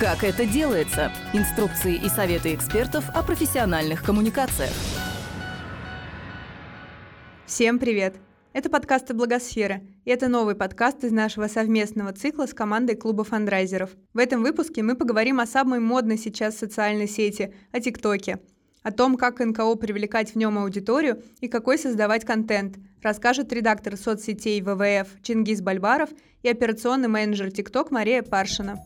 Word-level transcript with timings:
Как 0.00 0.24
это 0.24 0.46
делается? 0.46 1.12
Инструкции 1.34 1.94
и 1.94 2.08
советы 2.08 2.54
экспертов 2.54 3.04
о 3.14 3.22
профессиональных 3.22 4.02
коммуникациях. 4.02 4.70
Всем 7.44 7.78
привет! 7.78 8.16
Это 8.54 8.70
подкасты 8.70 9.12
«Благосфера», 9.12 9.82
и 10.06 10.10
это 10.10 10.28
новый 10.28 10.54
подкаст 10.54 11.04
из 11.04 11.12
нашего 11.12 11.48
совместного 11.48 12.14
цикла 12.14 12.46
с 12.46 12.54
командой 12.54 12.96
клуба 12.96 13.24
фандрайзеров. 13.24 13.90
В 14.14 14.18
этом 14.18 14.42
выпуске 14.42 14.82
мы 14.82 14.96
поговорим 14.96 15.38
о 15.38 15.46
самой 15.46 15.80
модной 15.80 16.16
сейчас 16.16 16.56
социальной 16.56 17.06
сети, 17.06 17.52
о 17.70 17.78
ТикТоке. 17.78 18.38
О 18.82 18.92
том, 18.92 19.18
как 19.18 19.38
НКО 19.38 19.74
привлекать 19.74 20.32
в 20.32 20.36
нем 20.36 20.56
аудиторию 20.56 21.22
и 21.42 21.48
какой 21.48 21.76
создавать 21.76 22.24
контент, 22.24 22.78
расскажет 23.02 23.52
редактор 23.52 23.98
соцсетей 23.98 24.62
ВВФ 24.62 25.20
Чингис 25.22 25.60
Бальбаров 25.60 26.08
и 26.42 26.48
операционный 26.48 27.08
менеджер 27.08 27.52
ТикТок 27.52 27.90
Мария 27.90 28.22
Паршина. 28.22 28.82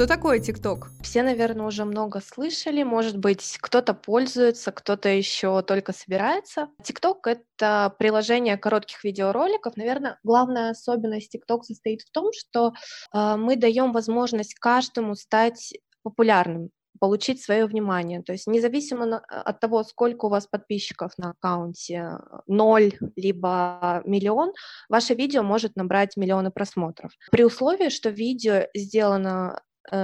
Что 0.00 0.06
такое 0.06 0.38
ТикТок? 0.38 0.88
Все, 1.02 1.22
наверное, 1.22 1.66
уже 1.66 1.84
много 1.84 2.22
слышали. 2.22 2.82
Может 2.84 3.18
быть, 3.18 3.58
кто-то 3.60 3.92
пользуется, 3.92 4.72
кто-то 4.72 5.10
еще 5.10 5.60
только 5.60 5.92
собирается. 5.92 6.70
ТикТок— 6.82 7.26
это 7.26 7.94
приложение 7.98 8.56
коротких 8.56 9.04
видеороликов. 9.04 9.76
Наверное, 9.76 10.18
главная 10.22 10.70
особенность 10.70 11.32
ТикТок 11.32 11.66
состоит 11.66 12.00
в 12.00 12.10
том, 12.12 12.30
что 12.32 12.72
э, 13.12 13.36
мы 13.36 13.56
даем 13.56 13.92
возможность 13.92 14.54
каждому 14.54 15.16
стать 15.16 15.74
популярным 16.02 16.70
получить 16.98 17.42
свое 17.42 17.66
внимание. 17.66 18.22
То 18.22 18.32
есть 18.32 18.46
независимо 18.46 19.18
от 19.18 19.60
того, 19.60 19.82
сколько 19.84 20.26
у 20.26 20.28
вас 20.28 20.46
подписчиков 20.46 21.12
на 21.18 21.30
аккаунте, 21.30 22.18
ноль 22.46 22.92
либо 23.16 24.02
миллион, 24.04 24.52
ваше 24.88 25.14
видео 25.14 25.42
может 25.42 25.76
набрать 25.76 26.16
миллионы 26.16 26.50
просмотров. 26.50 27.12
При 27.30 27.44
условии, 27.44 27.88
что 27.88 28.10
видео 28.10 28.66
сделано 28.74 29.60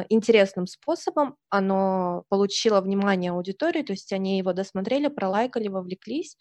интересным 0.08 0.66
способом, 0.66 1.36
оно 1.48 2.24
получило 2.28 2.80
внимание 2.80 3.32
аудитории, 3.32 3.82
то 3.82 3.92
есть 3.92 4.12
они 4.12 4.38
его 4.38 4.52
досмотрели, 4.52 5.08
пролайкали, 5.08 5.68
вовлеклись. 5.68 6.36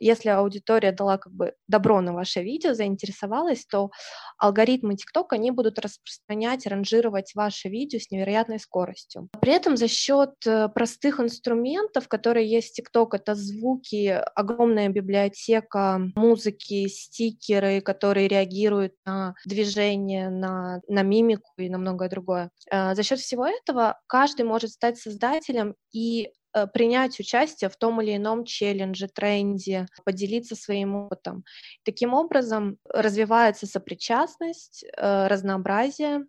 Если 0.00 0.28
аудитория 0.30 0.92
дала 0.92 1.18
как 1.18 1.32
бы 1.32 1.54
добро 1.68 2.00
на 2.00 2.12
ваше 2.12 2.42
видео, 2.42 2.74
заинтересовалась, 2.74 3.66
то 3.66 3.90
алгоритмы 4.38 4.94
TikTok, 4.94 5.26
они 5.30 5.50
будут 5.50 5.78
распространять, 5.78 6.66
ранжировать 6.66 7.32
ваше 7.34 7.68
видео 7.68 7.98
с 7.98 8.10
невероятной 8.10 8.58
скоростью. 8.58 9.28
При 9.40 9.52
этом 9.52 9.76
за 9.76 9.88
счет 9.88 10.34
э, 10.46 10.68
простых 10.68 11.20
инструментов, 11.20 12.08
которые 12.08 12.48
есть 12.48 12.74
в 12.74 12.80
TikTok, 12.80 13.08
это 13.12 13.34
звуки, 13.34 14.22
огромная 14.34 14.88
библиотека 14.88 16.00
музыки, 16.14 16.86
стикеры, 16.88 17.80
которые 17.80 18.28
реагируют 18.28 18.94
на 19.04 19.34
движение, 19.46 20.30
на, 20.30 20.80
на 20.88 21.02
мимику 21.02 21.52
и 21.56 21.68
на 21.68 21.78
многое 21.78 22.08
другое 22.08 22.50
э, 22.70 22.77
за 22.94 23.02
счет 23.02 23.18
всего 23.18 23.46
этого 23.46 24.00
каждый 24.06 24.42
может 24.42 24.70
стать 24.70 24.98
создателем 24.98 25.74
и 25.92 26.30
э, 26.54 26.66
принять 26.66 27.18
участие 27.20 27.70
в 27.70 27.76
том 27.76 28.00
или 28.00 28.16
ином 28.16 28.44
челлендже, 28.44 29.08
тренде, 29.08 29.86
поделиться 30.04 30.56
своим 30.56 30.94
опытом. 30.94 31.44
Таким 31.84 32.14
образом 32.14 32.78
развивается 32.88 33.66
сопричастность, 33.66 34.84
э, 34.84 35.26
разнообразие. 35.26 36.26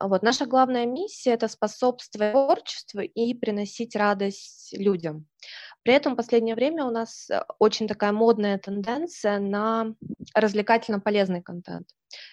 Вот. 0.00 0.22
Наша 0.22 0.46
главная 0.46 0.86
миссия— 0.86 1.30
это 1.32 1.46
способствовать 1.48 2.32
творчеству 2.32 3.00
и 3.00 3.34
приносить 3.34 3.94
радость 3.94 4.74
людям. 4.76 5.26
При 5.82 5.94
этом 5.94 6.14
в 6.14 6.16
последнее 6.16 6.54
время 6.54 6.84
у 6.84 6.90
нас 6.90 7.28
э, 7.30 7.42
очень 7.58 7.86
такая 7.86 8.12
модная 8.12 8.58
тенденция 8.58 9.38
на 9.38 9.94
развлекательно 10.34 11.00
полезный 11.00 11.42
контент. 11.42 11.86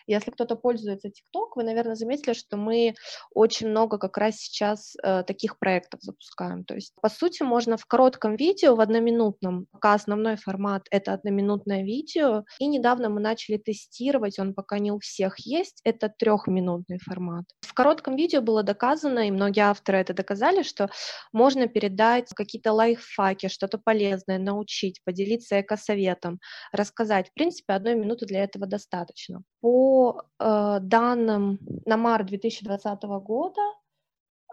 Если 0.08 0.32
кто-то 0.32 0.56
пользуется 0.56 1.10
TikTok, 1.10 1.52
вы, 1.56 1.64
наверное, 1.64 1.96
заметили, 1.96 2.34
что 2.34 2.58
мы 2.58 2.96
очень 3.34 3.70
много 3.70 3.98
как 3.98 4.18
раз 4.18 4.38
сейчас 4.38 4.96
э, 5.04 5.24
таких 5.24 5.60
проектов 5.60 6.02
запускаем. 6.02 6.64
То 6.64 6.76
есть, 6.76 6.94
по 7.02 7.10
сути, 7.10 7.44
можно 7.44 7.78
в 7.78 7.86
коротком 7.86 8.36
видео, 8.36 8.76
в 8.76 8.82
одноминутном, 8.82 9.68
пока 9.72 9.94
основной 9.94 10.36
формат— 10.36 10.88
это 10.92 11.14
одноминутное 11.14 11.84
видео, 11.84 12.44
и 12.60 12.68
недавно 12.68 13.10
мы 13.10 13.20
начали 13.20 13.58
тестировать, 13.58 14.40
он 14.40 14.54
пока 14.54 14.80
не 14.80 14.92
у 14.92 15.00
всех 15.00 15.40
есть, 15.40 15.82
это 15.84 16.10
трехминутный 16.10 17.00
формат. 17.00 17.46
В 17.62 17.74
коротком 17.74 18.16
видео 18.16 18.42
было 18.42 18.64
доказано, 18.64 19.28
и 19.28 19.32
многие 19.32 19.62
авторы 19.62 20.00
это 20.00 20.14
доказали, 20.14 20.64
что 20.64 20.90
можно 21.34 21.68
передать 21.68 22.30
какие-то 22.34 22.74
лайфхаки, 22.74 23.48
что-то 23.48 23.78
полезное, 23.78 24.40
научить, 24.40 25.02
поделиться 25.04 25.62
экосоветом, 25.62 26.40
рассказать. 26.72 27.30
В 27.30 27.34
принципе, 27.34 27.74
одной 27.74 27.96
минуты 27.96 28.26
для 28.26 28.44
этого 28.44 28.66
достаточно. 28.66 29.42
По 29.68 30.24
э, 30.40 30.78
данным 30.82 31.60
на 31.86 31.98
март 31.98 32.28
2020 32.28 33.04
года 33.04 33.62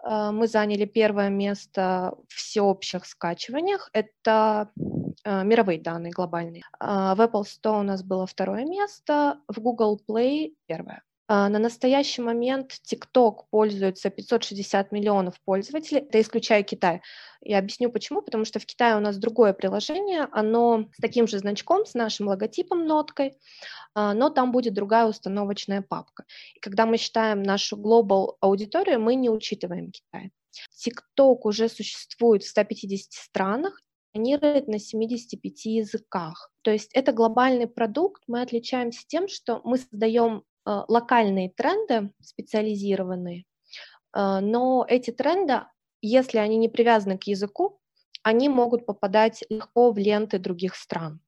э, 0.03 0.33
мы 0.33 0.49
заняли 0.49 0.87
первое 0.87 1.29
место 1.29 2.17
в 2.29 2.35
всеобщих 2.35 3.07
скачиваниях. 3.07 3.91
Это 3.93 4.73
э, 5.25 5.45
мировые 5.45 5.79
данные 5.79 6.11
глобальные. 6.11 6.63
Э, 6.81 7.15
в 7.15 7.21
Apple 7.21 7.45
Store 7.45 7.79
у 7.79 7.85
нас 7.85 8.03
было 8.03 8.27
второе 8.27 8.65
место, 8.65 9.39
в 9.47 9.61
Google 9.61 10.01
Play 10.05 10.57
первое. 10.67 11.05
А, 11.37 11.49
на 11.49 11.59
настоящий 11.59 12.23
момент 12.23 12.75
TikTok 12.89 13.47
пользуется 13.51 14.09
560 14.09 14.93
миллионов 14.93 15.41
пользователей, 15.45 16.03
это 16.03 16.21
исключая 16.21 16.63
Китай. 16.63 17.03
Я 17.41 17.59
объясню 17.59 17.91
почему, 17.91 18.23
потому 18.23 18.45
что 18.45 18.61
в 18.61 18.67
Китае 18.67 18.97
у 18.97 19.01
нас 19.01 19.17
другое 19.17 19.53
приложение, 19.53 20.29
оно 20.31 20.89
с 20.97 21.01
таким 21.01 21.27
же 21.27 21.41
значком, 21.41 21.87
с 21.87 21.95
нашим 21.95 22.29
логотипом, 22.29 22.87
ноткой, 22.87 23.37
а, 23.95 24.15
но 24.15 24.31
там 24.31 24.53
будет 24.53 24.75
другая 24.75 25.07
установочная 25.07 25.83
папка. 25.83 26.25
И 26.55 26.61
когда 26.61 26.87
мы 26.87 26.99
считаем 26.99 27.43
нашу 27.43 27.77
global 27.77 28.37
аудиторию, 28.41 29.01
мы 29.01 29.17
не 29.17 29.29
учитываем 29.29 29.91
Китай. 29.91 30.31
TikTok 30.87 31.39
уже 31.43 31.69
существует 31.69 32.45
в 32.45 32.49
150 32.49 33.13
странах, 33.13 33.81
планирует 34.13 34.69
на 34.69 34.79
75 34.79 35.65
языках. 35.65 36.53
То 36.63 36.71
есть 36.71 36.91
это 36.93 37.11
глобальный 37.11 37.67
продукт. 37.67 38.23
Мы 38.29 38.41
отличаемся 38.41 39.03
тем, 39.09 39.27
что 39.27 39.61
мы 39.65 39.79
создаем 39.79 40.45
локальные 40.67 41.51
тренды 41.51 42.13
специализированные, 42.21 43.45
э, 44.17 44.41
но 44.41 44.85
эти 44.89 45.11
тренды, 45.11 45.63
если 46.01 46.39
они 46.39 46.57
не 46.57 46.69
привязаны 46.69 47.19
к 47.19 47.25
языку, 47.25 47.81
они 48.23 48.49
могут 48.49 48.87
попадать 48.87 49.45
легко 49.51 49.93
в 49.93 49.99
ленты 49.99 50.39
других 50.39 50.75
стран. 50.75 51.21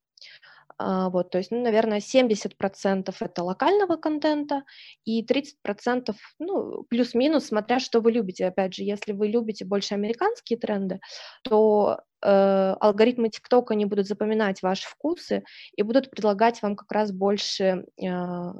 А, 0.79 1.09
вот, 1.09 1.31
то 1.31 1.39
есть, 1.39 1.49
ну, 1.51 1.61
наверное, 1.61 1.99
70% 1.99 3.15
это 3.19 3.43
локального 3.43 3.95
контента 3.95 4.63
и 5.05 5.23
30%, 5.23 6.15
ну, 6.39 6.83
плюс-минус, 6.89 7.45
смотря 7.45 7.79
что 7.79 7.99
вы 7.99 8.11
любите. 8.11 8.45
Опять 8.45 8.75
же, 8.75 8.83
если 8.83 9.13
вы 9.13 9.27
любите 9.27 9.65
больше 9.65 9.95
американские 9.95 10.59
тренды, 10.59 10.99
то 11.43 12.01
э, 12.16 12.16
алгоритмы 12.21 13.29
ТикТока 13.29 13.75
не 13.75 13.85
будут 13.85 14.07
запоминать 14.07 14.61
ваши 14.61 14.87
вкусы 14.87 15.43
и 15.75 15.83
будут 15.83 16.09
предлагать 16.09 16.61
вам 16.61 16.75
как 16.75 16.91
раз 16.91 17.11
больше 17.11 17.63
э, 17.63 18.05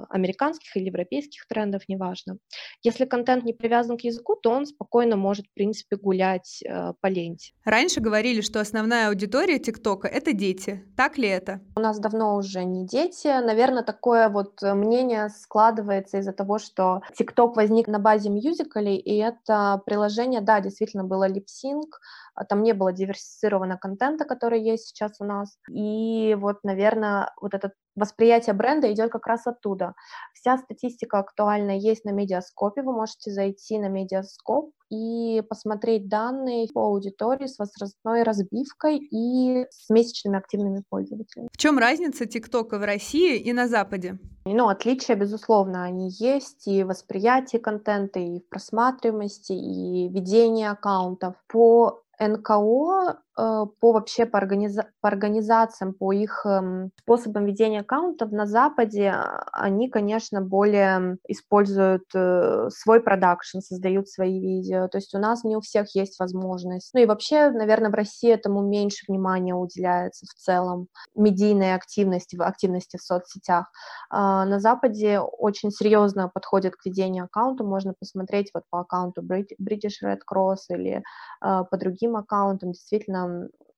американских 0.10 0.76
или 0.76 0.86
европейских 0.86 1.48
трендов, 1.48 1.84
неважно. 1.88 2.38
Если 2.84 3.06
контент 3.06 3.44
не 3.44 3.54
привязан 3.54 3.98
к 3.98 4.02
языку, 4.02 4.36
то 4.36 4.52
он 4.52 4.66
спокойно 4.66 5.16
может, 5.16 5.48
в 5.48 5.54
принципе, 5.54 5.96
гулять 5.96 6.64
э, 6.64 6.94
по 7.02 7.08
ленте. 7.08 7.54
Раньше 7.66 8.00
говорили, 8.00 8.42
что 8.42 8.60
основная 8.60 9.10
аудитория 9.10 9.60
ТикТока— 9.60 10.08
это 10.10 10.34
дети. 10.34 10.86
Так 10.96 11.18
ли 11.18 11.28
это? 11.28 11.62
У 11.76 11.80
нас 11.80 12.00
давно 12.00 12.36
уже 12.36 12.64
не 12.64 12.86
дети. 12.86 13.28
Наверное, 13.28 13.84
такое 13.84 14.30
вот 14.30 14.62
мнение 14.62 15.30
складывается 15.30 16.20
из-за 16.20 16.34
того, 16.34 16.60
что 16.60 17.02
ТикТок 17.16 17.56
возник 17.56 17.88
на 17.88 18.00
базе 18.00 18.30
мюзикалей, 18.30 18.98
и 18.98 19.18
это 19.18 19.82
приложение, 19.86 20.42
да, 20.42 20.60
действительно 20.60 21.04
было 21.04 21.28
липсинг, 21.28 22.00
там 22.46 22.64
не 22.64 22.74
было 22.74 22.94
диверсифицированного 22.94 23.78
контента, 23.78 24.26
который 24.26 24.62
есть 24.62 24.88
сейчас 24.88 25.20
у 25.20 25.26
нас. 25.26 25.58
И 25.70 26.36
вот, 26.36 26.64
наверное, 26.64 27.32
вот 27.42 27.54
это 27.54 27.72
восприятие 27.96 28.54
бренда 28.54 28.92
идет 28.94 29.12
как 29.12 29.28
раз 29.28 29.48
оттуда. 29.48 29.94
Вся 30.34 30.58
статистика 30.58 31.20
актуальна 31.20 31.72
есть 31.72 32.06
на 32.06 32.12
медиаскопе, 32.12 32.84
вы 32.84 32.94
можете 32.94 33.32
зайти 33.32 33.80
на 33.80 33.90
медиаскоп 33.90 34.72
и 34.90 35.42
посмотреть 35.50 36.08
данные 36.08 36.68
по 36.74 36.86
аудитории 36.86 37.48
с 37.48 37.60
возрастной 37.60 38.24
разбивкой 38.24 38.98
и 38.98 39.66
с 39.70 39.90
месячными 39.90 40.38
активными 40.38 40.84
пользователями. 40.90 41.50
В 41.52 41.58
чем 41.58 41.78
разница 41.78 42.26
ТикТока 42.26 42.78
в 42.80 42.86
России 42.86 43.38
и 43.38 43.52
на 43.52 43.68
Западе? 43.68 44.18
Ну, 44.46 44.70
отличия, 44.70 45.16
безусловно, 45.16 45.84
они 45.84 46.10
есть 46.10 46.68
и 46.68 46.84
в 46.84 46.88
восприятии 46.88 47.58
контента, 47.58 48.20
и 48.20 48.40
в 48.40 48.48
просматриваемости, 48.48 49.52
и 49.52 50.08
ведении 50.08 50.66
аккаунтов. 50.66 51.36
По 51.48 52.02
НКО 52.20 53.22
по 53.38 53.92
вообще 53.92 54.26
по, 54.26 54.40
организа 54.40 54.88
по 55.00 55.10
организациям, 55.10 55.94
по 55.94 56.12
их 56.12 56.44
эм, 56.46 56.90
способам 57.02 57.46
ведения 57.46 57.82
аккаунтов 57.82 58.32
на 58.32 58.48
Западе, 58.48 59.10
а, 59.10 59.46
они, 59.52 59.90
конечно, 59.90 60.42
более 60.42 61.18
используют 61.28 62.04
э, 62.16 62.70
свой 62.72 63.00
продакшн, 63.00 63.60
создают 63.60 64.10
свои 64.10 64.40
видео. 64.40 64.88
То 64.88 64.98
есть 64.98 65.14
у 65.14 65.20
нас 65.20 65.44
не 65.44 65.56
у 65.56 65.62
всех 65.62 65.94
есть 65.96 66.20
возможность. 66.20 66.90
Ну 66.96 67.02
и 67.02 67.06
вообще, 67.06 67.52
наверное, 67.52 67.92
в 67.92 67.94
России 67.94 68.32
этому 68.32 68.64
меньше 68.64 69.06
внимания 69.08 69.54
уделяется 69.54 70.26
в 70.26 70.34
целом 70.34 70.88
медийной 71.16 71.76
активности, 71.76 72.36
активности 72.42 72.98
в 72.98 73.04
соцсетях. 73.04 73.68
А 74.10 74.46
на 74.46 74.60
Западе 74.60 75.20
очень 75.20 75.70
серьезно 75.70 76.28
подходит 76.28 76.76
к 76.76 76.86
ведению 76.86 77.26
аккаунта. 77.26 77.64
Можно 77.64 77.94
посмотреть 78.00 78.50
вот 78.56 78.64
по 78.72 78.80
аккаунту 78.80 79.22
British 79.22 80.04
Red 80.04 80.22
Cross 80.30 80.58
или 80.70 81.04
э, 81.44 81.64
по 81.70 81.78
другим 81.78 82.16
аккаунтам. 82.16 82.72
Действительно, 82.72 83.27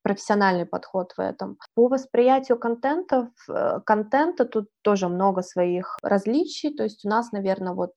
профессиональный 0.02 0.66
подход 0.66 1.12
в 1.16 1.20
этом. 1.20 1.58
По 1.74 1.88
восприятию 1.88 2.58
контентов, 2.58 3.28
э, 3.48 3.80
контента 3.84 4.44
тут 4.44 4.68
тоже 4.82 5.08
много 5.08 5.42
своих 5.42 5.96
различий. 6.02 6.74
То 6.74 6.84
есть 6.84 7.04
у 7.04 7.08
нас, 7.08 7.32
наверное, 7.32 7.74
вот 7.74 7.92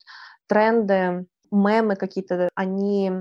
тренды, 0.48 1.26
мемы 1.52 1.96
какие-то, 1.96 2.50
они 2.56 3.12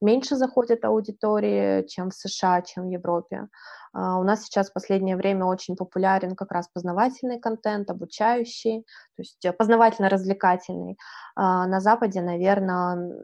меньше 0.00 0.36
заходят 0.36 0.84
аудитории, 0.84 1.86
чем 1.86 2.10
в 2.10 2.14
США, 2.14 2.62
чем 2.62 2.84
в 2.84 2.90
Европе. 2.90 3.48
Uh, 3.94 4.18
у 4.18 4.24
нас 4.24 4.44
сейчас 4.44 4.70
в 4.70 4.72
последнее 4.72 5.16
время 5.16 5.44
очень 5.44 5.76
популярен 5.76 6.34
как 6.34 6.50
раз 6.50 6.66
познавательный 6.72 7.38
контент, 7.38 7.90
обучающий, 7.90 8.86
то 9.16 9.22
есть 9.22 9.46
познавательно-развлекательный. 9.58 10.96
Uh, 11.38 11.66
на 11.66 11.78
Западе, 11.80 12.22
наверное, 12.22 13.14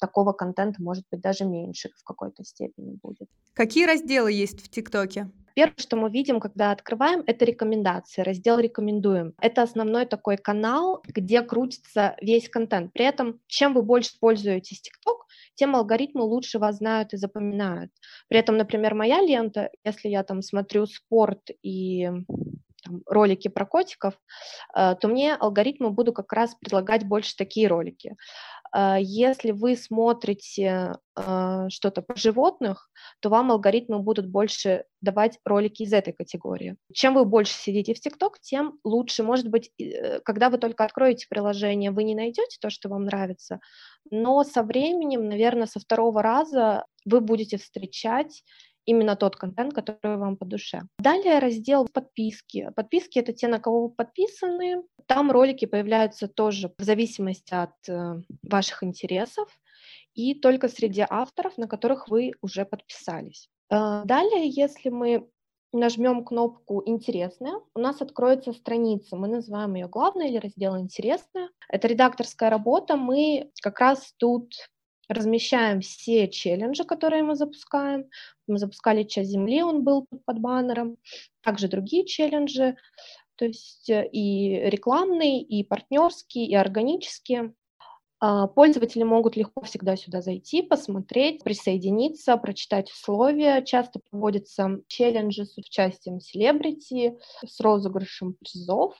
такого 0.00 0.32
контента 0.32 0.82
может 0.82 1.04
быть 1.10 1.20
даже 1.20 1.44
меньше 1.44 1.90
в 1.96 2.04
какой-то 2.04 2.44
степени 2.44 2.98
будет. 3.02 3.28
Какие 3.54 3.86
разделы 3.86 4.32
есть 4.32 4.60
в 4.60 4.68
ТикТоке? 4.68 5.30
Первое, 5.54 5.74
что 5.78 5.96
мы 5.96 6.10
видим, 6.10 6.40
когда 6.40 6.70
открываем, 6.70 7.22
это 7.26 7.44
рекомендации, 7.44 8.22
раздел 8.22 8.58
«Рекомендуем». 8.58 9.34
Это 9.40 9.62
основной 9.62 10.06
такой 10.06 10.36
канал, 10.36 11.02
где 11.06 11.42
крутится 11.42 12.16
весь 12.22 12.48
контент. 12.48 12.92
При 12.92 13.04
этом, 13.04 13.40
чем 13.46 13.74
вы 13.74 13.82
больше 13.82 14.12
пользуетесь 14.20 14.80
ТикТок, 14.80 15.26
тем 15.56 15.76
алгоритмы 15.76 16.22
лучше 16.22 16.58
вас 16.58 16.76
знают 16.76 17.12
и 17.12 17.16
запоминают. 17.16 17.90
При 18.28 18.38
этом, 18.38 18.56
например, 18.56 18.94
моя 18.94 19.20
лента, 19.20 19.70
если 19.84 20.08
я 20.08 20.22
там 20.22 20.40
смотрю 20.40 20.86
спорт 20.86 21.50
и 21.62 22.08
там, 22.90 23.02
ролики 23.06 23.48
про 23.48 23.66
котиков, 23.66 24.14
э, 24.76 24.94
то 25.00 25.08
мне 25.08 25.34
алгоритмы 25.34 25.90
буду 25.90 26.12
как 26.12 26.32
раз 26.32 26.54
предлагать 26.54 27.06
больше 27.06 27.36
такие 27.36 27.68
ролики. 27.68 28.16
Э, 28.74 28.96
если 29.00 29.52
вы 29.52 29.76
смотрите 29.76 30.96
э, 31.16 31.66
что-то 31.68 32.02
про 32.02 32.16
животных, 32.16 32.90
то 33.20 33.28
вам 33.28 33.50
алгоритмы 33.50 34.00
будут 34.00 34.26
больше 34.26 34.84
давать 35.00 35.38
ролики 35.44 35.82
из 35.82 35.92
этой 35.92 36.12
категории. 36.12 36.76
Чем 36.92 37.14
вы 37.14 37.24
больше 37.24 37.54
сидите 37.54 37.94
в 37.94 38.00
ТикТок, 38.00 38.40
тем 38.40 38.78
лучше. 38.84 39.22
Может 39.22 39.48
быть, 39.48 39.70
когда 40.24 40.50
вы 40.50 40.58
только 40.58 40.84
откроете 40.84 41.26
приложение, 41.28 41.90
вы 41.90 42.04
не 42.04 42.14
найдете 42.14 42.58
то, 42.60 42.70
что 42.70 42.88
вам 42.88 43.04
нравится, 43.04 43.60
но 44.10 44.44
со 44.44 44.62
временем, 44.62 45.28
наверное, 45.28 45.66
со 45.66 45.80
второго 45.80 46.22
раза 46.22 46.84
вы 47.06 47.20
будете 47.20 47.56
встречать 47.56 48.42
именно 48.84 49.16
тот 49.16 49.36
контент, 49.36 49.74
который 49.74 50.16
вам 50.16 50.36
по 50.36 50.44
душе. 50.44 50.82
Далее 50.98 51.38
раздел 51.38 51.86
подписки. 51.92 52.70
Подписки— 52.76 53.18
это 53.20 53.32
те, 53.32 53.48
на 53.48 53.60
кого 53.60 53.82
вы 53.82 53.90
подписаны. 53.90 54.82
Там 55.06 55.30
ролики 55.30 55.66
появляются 55.66 56.28
тоже 56.28 56.72
в 56.78 56.82
зависимости 56.82 57.54
от 57.54 57.88
э, 57.88 58.20
ваших 58.42 58.82
интересов 58.82 59.48
и 60.14 60.34
только 60.34 60.68
среди 60.68 61.04
авторов, 61.08 61.58
на 61.58 61.66
которых 61.66 62.08
вы 62.08 62.32
уже 62.42 62.64
подписались. 62.64 63.48
Э, 63.70 64.02
далее, 64.04 64.48
если 64.48 64.90
мы 64.90 65.28
нажмем 65.72 66.24
кнопку 66.24 66.82
«Интересное», 66.84 67.60
у 67.74 67.80
нас 67.80 68.00
откроется 68.00 68.52
страница. 68.52 69.16
Мы 69.16 69.28
называем 69.28 69.74
ее 69.74 69.88
«Главное» 69.88 70.28
или 70.28 70.38
раздел 70.38 70.78
«Интересное». 70.78 71.50
Это 71.68 71.86
редакторская 71.86 72.50
работа. 72.50 72.96
Мы 72.96 73.50
как 73.62 73.78
раз 73.78 74.12
тут 74.16 74.52
размещаем 75.10 75.80
все 75.80 76.28
челленджи, 76.28 76.84
которые 76.84 77.22
мы 77.22 77.34
запускаем. 77.34 78.08
Мы 78.46 78.58
запускали 78.58 79.02
часть 79.02 79.30
земли, 79.30 79.62
он 79.62 79.82
был 79.82 80.06
под 80.24 80.38
баннером. 80.38 80.96
Также 81.42 81.68
другие 81.68 82.06
челленджи, 82.06 82.76
то 83.36 83.44
есть 83.44 83.90
э, 83.90 84.08
и 84.12 84.70
рекламные, 84.70 85.42
и 85.42 85.64
партнерские, 85.64 86.46
и 86.46 86.54
органические. 86.54 87.54
А, 88.20 88.46
пользователи 88.46 89.02
могут 89.02 89.36
легко 89.36 89.62
всегда 89.62 89.96
сюда 89.96 90.20
зайти, 90.20 90.62
посмотреть, 90.62 91.42
присоединиться, 91.42 92.36
прочитать 92.36 92.90
условия. 92.90 93.64
Часто 93.64 93.98
проводятся 94.10 94.80
челленджи 94.86 95.44
с 95.44 95.56
участием 95.56 96.20
селебрити, 96.20 97.18
с 97.44 97.60
розыгрышем 97.60 98.34
призов. 98.34 98.94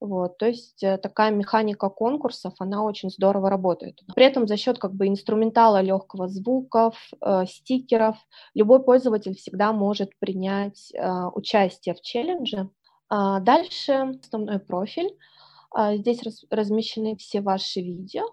Вот, 0.00 0.38
то 0.38 0.46
есть 0.46 0.82
э, 0.82 0.96
такая 0.96 1.30
механика 1.30 1.90
конкурсов, 1.90 2.54
она 2.58 2.82
очень 2.82 3.10
здорово 3.10 3.50
работает. 3.50 4.00
При 4.14 4.24
этом 4.24 4.46
за 4.46 4.56
счет 4.56 4.78
как 4.78 4.94
бы 4.94 5.06
инструментала 5.06 5.82
легкого 5.82 6.26
звуков, 6.28 6.96
э, 7.20 7.44
стикеров, 7.46 8.16
любой 8.54 8.82
пользователь 8.82 9.36
всегда 9.36 9.72
может 9.72 10.18
принять 10.18 10.90
э, 10.94 11.26
участие 11.34 11.94
в 11.94 12.00
челлендже. 12.00 12.70
А 13.10 13.40
дальше 13.40 14.16
основной 14.22 14.58
профиль. 14.58 15.16
А, 15.72 15.96
здесь 15.96 16.22
раз, 16.22 16.44
размещены 16.50 17.16
все 17.16 17.40
ваши 17.40 17.80
видео. 17.80 18.24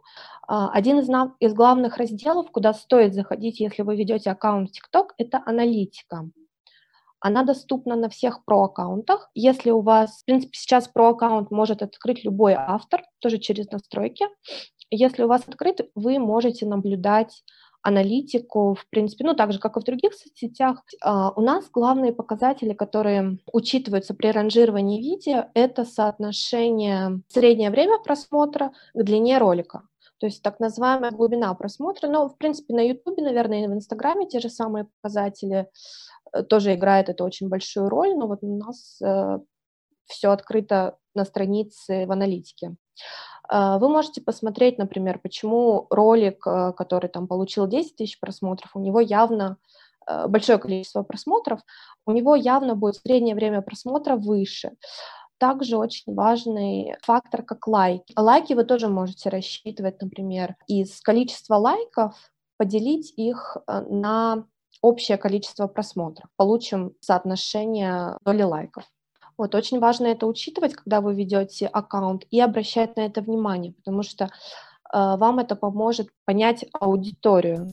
А, 0.48 0.70
один 0.72 1.00
из, 1.00 1.10
из 1.40 1.54
главных 1.54 1.98
разделов, 1.98 2.50
куда 2.52 2.74
стоит 2.74 3.14
заходить, 3.14 3.60
если 3.60 3.84
вы 3.84 3.96
ведете 3.96 4.32
аккаунт 4.32 4.70
TikTok, 4.70 5.10
это 5.18 5.42
аналитика. 5.46 6.30
Она 7.20 7.44
доступна 7.44 7.96
на 7.96 8.10
всех 8.10 8.46
про-аккаунтах. 8.46 9.30
Если 9.34 9.72
у 9.72 9.82
вас, 9.82 10.22
в 10.22 10.26
принципе, 10.26 10.58
сейчас 10.58 10.88
про-аккаунт 10.88 11.52
может 11.52 11.82
открыть 11.82 12.24
любой 12.24 12.54
автор, 12.54 13.04
тоже 13.20 13.38
через 13.38 13.70
настройки. 13.72 14.26
Если 14.90 15.24
у 15.24 15.28
вас 15.28 15.44
открыт, 15.48 15.82
вы 15.96 16.20
можете 16.20 16.66
наблюдать 16.66 17.44
аналитику, 17.82 18.76
в 18.76 18.90
принципе, 18.90 19.24
ну, 19.24 19.34
так 19.34 19.54
же, 19.54 19.60
как 19.60 19.78
и 19.78 19.80
в 19.80 19.84
других 19.84 20.14
соцсетях. 20.14 20.84
Uh, 21.06 21.32
у 21.36 21.42
нас 21.42 21.70
главные 21.72 22.12
показатели, 22.12 22.74
которые 22.74 23.38
учитываются 23.54 24.14
при 24.14 24.28
ранжировании 24.28 25.02
видео, 25.02 25.46
это 25.54 25.86
соотношение 25.86 27.22
среднее 27.30 27.70
время 27.70 28.00
просмотра 28.00 28.74
к 28.94 29.04
длине 29.04 29.38
ролика. 29.38 29.84
То 30.20 30.26
есть 30.26 30.42
так 30.42 30.60
называемая 30.60 31.12
глубина 31.12 31.54
просмотра. 31.54 32.08
Но, 32.08 32.28
в 32.28 32.38
принципе, 32.38 32.74
на 32.74 32.82
YouTube, 32.82 33.20
наверное, 33.20 33.64
и 33.64 33.68
в 33.68 33.74
Инстаграме 33.74 34.28
те 34.28 34.40
же 34.40 34.50
самые 34.50 34.88
показатели. 35.02 35.68
Э, 36.38 36.44
тоже 36.44 36.74
играет 36.76 37.10
это 37.10 37.24
очень 37.24 37.50
большую 37.50 37.90
роль, 37.90 38.16
но 38.16 38.28
вот 38.28 38.40
у 38.42 38.58
нас 38.58 39.00
э, 39.02 39.40
все 40.06 40.32
открыто 40.32 40.98
на 41.16 41.26
странице 41.26 42.06
в 42.06 42.12
аналитике. 42.12 42.76
Э, 43.52 43.78
вы 43.80 43.90
можете 43.90 44.22
посмотреть, 44.22 44.78
например, 44.78 45.20
почему 45.20 45.88
ролик, 45.90 46.46
э, 46.48 46.74
который 46.74 47.10
там 47.10 47.28
получил 47.28 47.68
10 47.68 47.96
тысяч 47.96 48.20
просмотров, 48.20 48.76
у 48.76 48.80
него 48.80 49.00
явно 49.00 49.58
большое 50.30 50.58
количество 50.58 51.04
просмотров, 51.04 51.60
у 52.06 52.14
него 52.14 52.34
явно 52.34 52.76
будет 52.76 52.96
среднее 52.96 53.36
время 53.36 53.62
просмотра 53.62 54.16
выше. 54.16 54.72
Также 55.38 55.76
очень 55.76 56.16
важный 56.16 56.96
фактор, 57.02 57.44
как 57.44 57.68
лайки. 57.68 58.14
Лайки 58.16 58.54
вы 58.54 58.64
тоже 58.64 58.88
можете 58.88 59.28
рассчитывать, 59.28 60.02
например, 60.02 60.56
из 60.66 61.02
количества 61.02 61.56
лайков 61.56 62.16
поделить 62.56 63.14
их 63.18 63.58
на 63.68 64.46
общее 64.82 65.18
количество 65.18 65.68
просмотров. 65.68 66.30
Получим 66.36 66.94
соотношение 67.02 68.18
доли 68.24 68.44
лайков. 68.44 68.84
Вот, 69.38 69.54
очень 69.54 69.80
важно 69.80 70.08
это 70.08 70.26
учитывать, 70.26 70.74
когда 70.74 71.00
вы 71.00 71.14
ведете 71.14 71.68
аккаунт, 71.68 72.26
и 72.32 72.42
обращать 72.42 72.96
на 72.96 73.02
это 73.02 73.22
внимание, 73.22 73.72
потому 73.74 74.02
что 74.02 74.26
э, 74.26 74.30
вам 74.92 75.40
это 75.40 75.56
поможет 75.56 76.10
понять 76.26 76.66
аудиторию. 76.74 77.72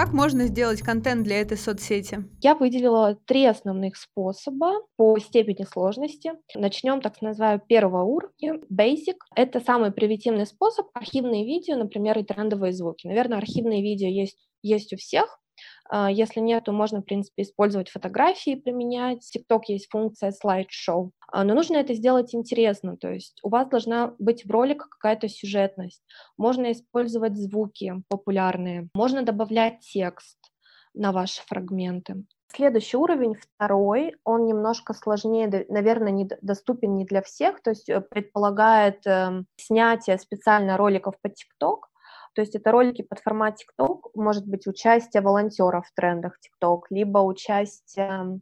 Как 0.00 0.14
можно 0.14 0.46
сделать 0.46 0.80
контент 0.80 1.24
для 1.24 1.42
этой 1.42 1.58
соцсети? 1.58 2.24
Я 2.40 2.54
выделила 2.54 3.18
три 3.26 3.44
основных 3.44 3.98
способа 3.98 4.80
по 4.96 5.18
степени 5.18 5.66
сложности. 5.70 6.32
Начнем, 6.54 7.02
так 7.02 7.20
называю, 7.20 7.60
первого 7.60 8.04
уровня. 8.04 8.62
Basic— 8.72 9.16
это 9.36 9.60
самый 9.60 9.92
примитивный 9.92 10.46
способ. 10.46 10.86
Архивные 10.94 11.44
видео, 11.44 11.76
например, 11.76 12.18
и 12.18 12.22
трендовые 12.22 12.72
звуки. 12.72 13.06
Наверное, 13.06 13.36
архивные 13.36 13.82
видео 13.82 14.08
есть, 14.08 14.38
есть 14.62 14.94
у 14.94 14.96
всех. 14.96 15.38
А, 15.92 16.08
если 16.08 16.38
нет, 16.38 16.64
то 16.64 16.72
можно, 16.72 17.00
в 17.00 17.04
принципе, 17.04 17.42
использовать 17.42 17.90
фотографии, 17.90 18.54
применять. 18.54 19.24
В 19.24 19.36
TikTok 19.36 19.62
есть 19.66 19.88
функция 19.90 20.30
слайд-шоу. 20.30 21.10
А, 21.32 21.42
но 21.42 21.54
нужно 21.54 21.76
это 21.78 21.94
сделать 21.94 22.32
интересно, 22.32 22.96
то 22.96 23.12
есть 23.12 23.40
у 23.42 23.48
вас 23.48 23.68
должна 23.68 24.14
быть 24.18 24.44
в 24.44 24.50
роликах 24.50 24.88
какая-то 24.88 25.28
сюжетность. 25.28 26.02
Можно 26.38 26.70
использовать 26.72 27.36
звуки 27.36 27.94
популярные, 28.08 28.88
можно 28.94 29.22
добавлять 29.22 29.80
текст 29.80 30.38
на 30.94 31.10
ваши 31.10 31.42
фрагменты. 31.46 32.24
Следующий 32.52 32.96
уровень, 32.96 33.34
второй, 33.34 34.16
он 34.24 34.44
немножко 34.46 34.92
сложнее, 34.92 35.66
наверное, 35.68 36.10
не 36.10 36.28
доступен 36.40 36.96
не 36.96 37.04
для 37.04 37.22
всех, 37.22 37.62
то 37.62 37.70
есть 37.70 37.88
э, 37.88 38.00
предполагает 38.00 39.06
э, 39.06 39.44
снятие 39.56 40.18
специально 40.18 40.76
роликов 40.76 41.14
по 41.22 41.28
TikTok, 41.28 41.82
То 42.34 42.42
есть 42.42 42.54
это 42.54 42.70
ролики 42.70 43.02
под 43.02 43.18
формат 43.20 43.56
TikTok, 43.60 44.10
может 44.14 44.46
быть 44.46 44.66
участие 44.66 45.22
волонтеров 45.22 45.86
в 45.86 45.94
трендах 45.94 46.38
TikTok, 46.38 46.82
либо 46.90 47.18
участие 47.18 48.40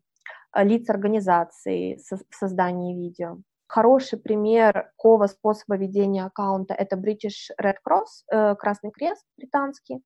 лиц 0.55 0.91
организации 0.91 1.99
в 2.11 2.35
создании 2.35 2.95
видео. 2.95 3.39
Хороший 3.69 4.19
пример 4.19 4.91
такого 4.97 5.27
способа 5.27 5.77
ведения 5.77 6.25
аккаунта– 6.25 6.73
это 6.79 6.97
British 6.97 7.51
Red 7.63 7.77
Cross, 7.87 8.25
э, 8.33 8.55
Красный 8.57 8.91
Крест 8.91 9.27
британский. 9.37 10.03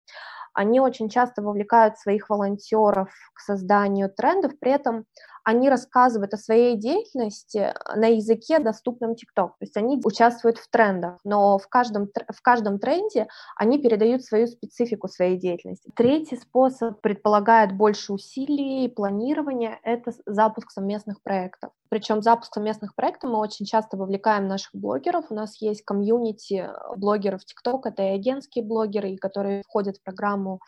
Они 0.52 0.80
очень 0.80 1.08
часто 1.08 1.42
вовлекают 1.42 1.96
своих 1.96 2.28
волонтеров 2.28 3.08
к 3.32 3.38
созданию 3.38 4.10
трендов, 4.10 4.58
при 4.58 4.72
этом 4.72 5.04
они 5.44 5.68
рассказывают 5.68 6.34
о 6.34 6.38
своей 6.38 6.76
деятельности 6.76 7.74
на 7.94 8.06
языке, 8.06 8.58
доступном 8.58 9.12
TikTok. 9.12 9.48
То 9.48 9.56
есть 9.60 9.76
они 9.76 10.00
участвуют 10.04 10.58
в 10.58 10.68
трендах, 10.70 11.18
но 11.24 11.58
в 11.58 11.68
каждом, 11.68 12.08
в 12.28 12.42
каждом 12.42 12.78
тренде 12.78 13.26
они 13.56 13.78
передают 13.78 14.24
свою 14.24 14.46
специфику 14.46 15.08
своей 15.08 15.36
деятельности. 15.36 15.90
Третий 15.96 16.36
способ 16.36 17.00
предполагает 17.00 17.76
больше 17.76 18.12
усилий 18.12 18.84
и 18.84 18.88
планирования– 18.88 19.78
это 19.82 20.12
запуск 20.26 20.70
совместных 20.70 21.22
проектов. 21.22 21.70
Причем 21.88 22.22
запуск 22.22 22.54
совместных 22.54 22.94
проектов 22.94 23.30
мы 23.30 23.38
очень 23.38 23.66
часто 23.66 23.96
вовлекаем 23.96 24.48
наших 24.48 24.74
блогеров. 24.74 25.26
У 25.30 25.34
нас 25.34 25.60
есть 25.60 25.82
комьюнити 25.84 26.70
блогеров 26.96 27.40
TikTok, 27.42 27.80
это 27.84 28.02
и 28.02 28.14
агентские 28.14 28.64
блогеры, 28.64 29.16
которые 29.16 29.62
входят 29.62 29.98
в 29.98 30.02
программу 30.02 30.60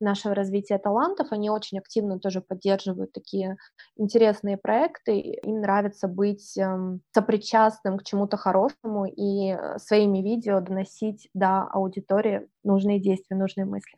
нашего 0.00 0.34
развития 0.34 0.78
талантов. 0.78 1.28
Они 1.30 1.50
очень 1.50 1.78
активно 1.78 2.18
тоже 2.18 2.40
поддерживают 2.40 3.12
такие 3.12 3.56
интересные 3.96 4.56
проекты. 4.56 5.18
Им 5.20 5.60
нравится 5.60 6.08
быть 6.08 6.56
эм, 6.58 7.00
сопричастным 7.12 7.98
к 7.98 8.04
чему-то 8.04 8.36
хорошему 8.36 9.06
и 9.06 9.52
э, 9.52 9.78
своими 9.78 10.18
видео 10.18 10.60
доносить 10.60 11.28
до 11.34 11.62
аудитории 11.62 12.48
нужные 12.64 13.00
действия, 13.00 13.36
нужные 13.36 13.64
мысли. 13.64 13.96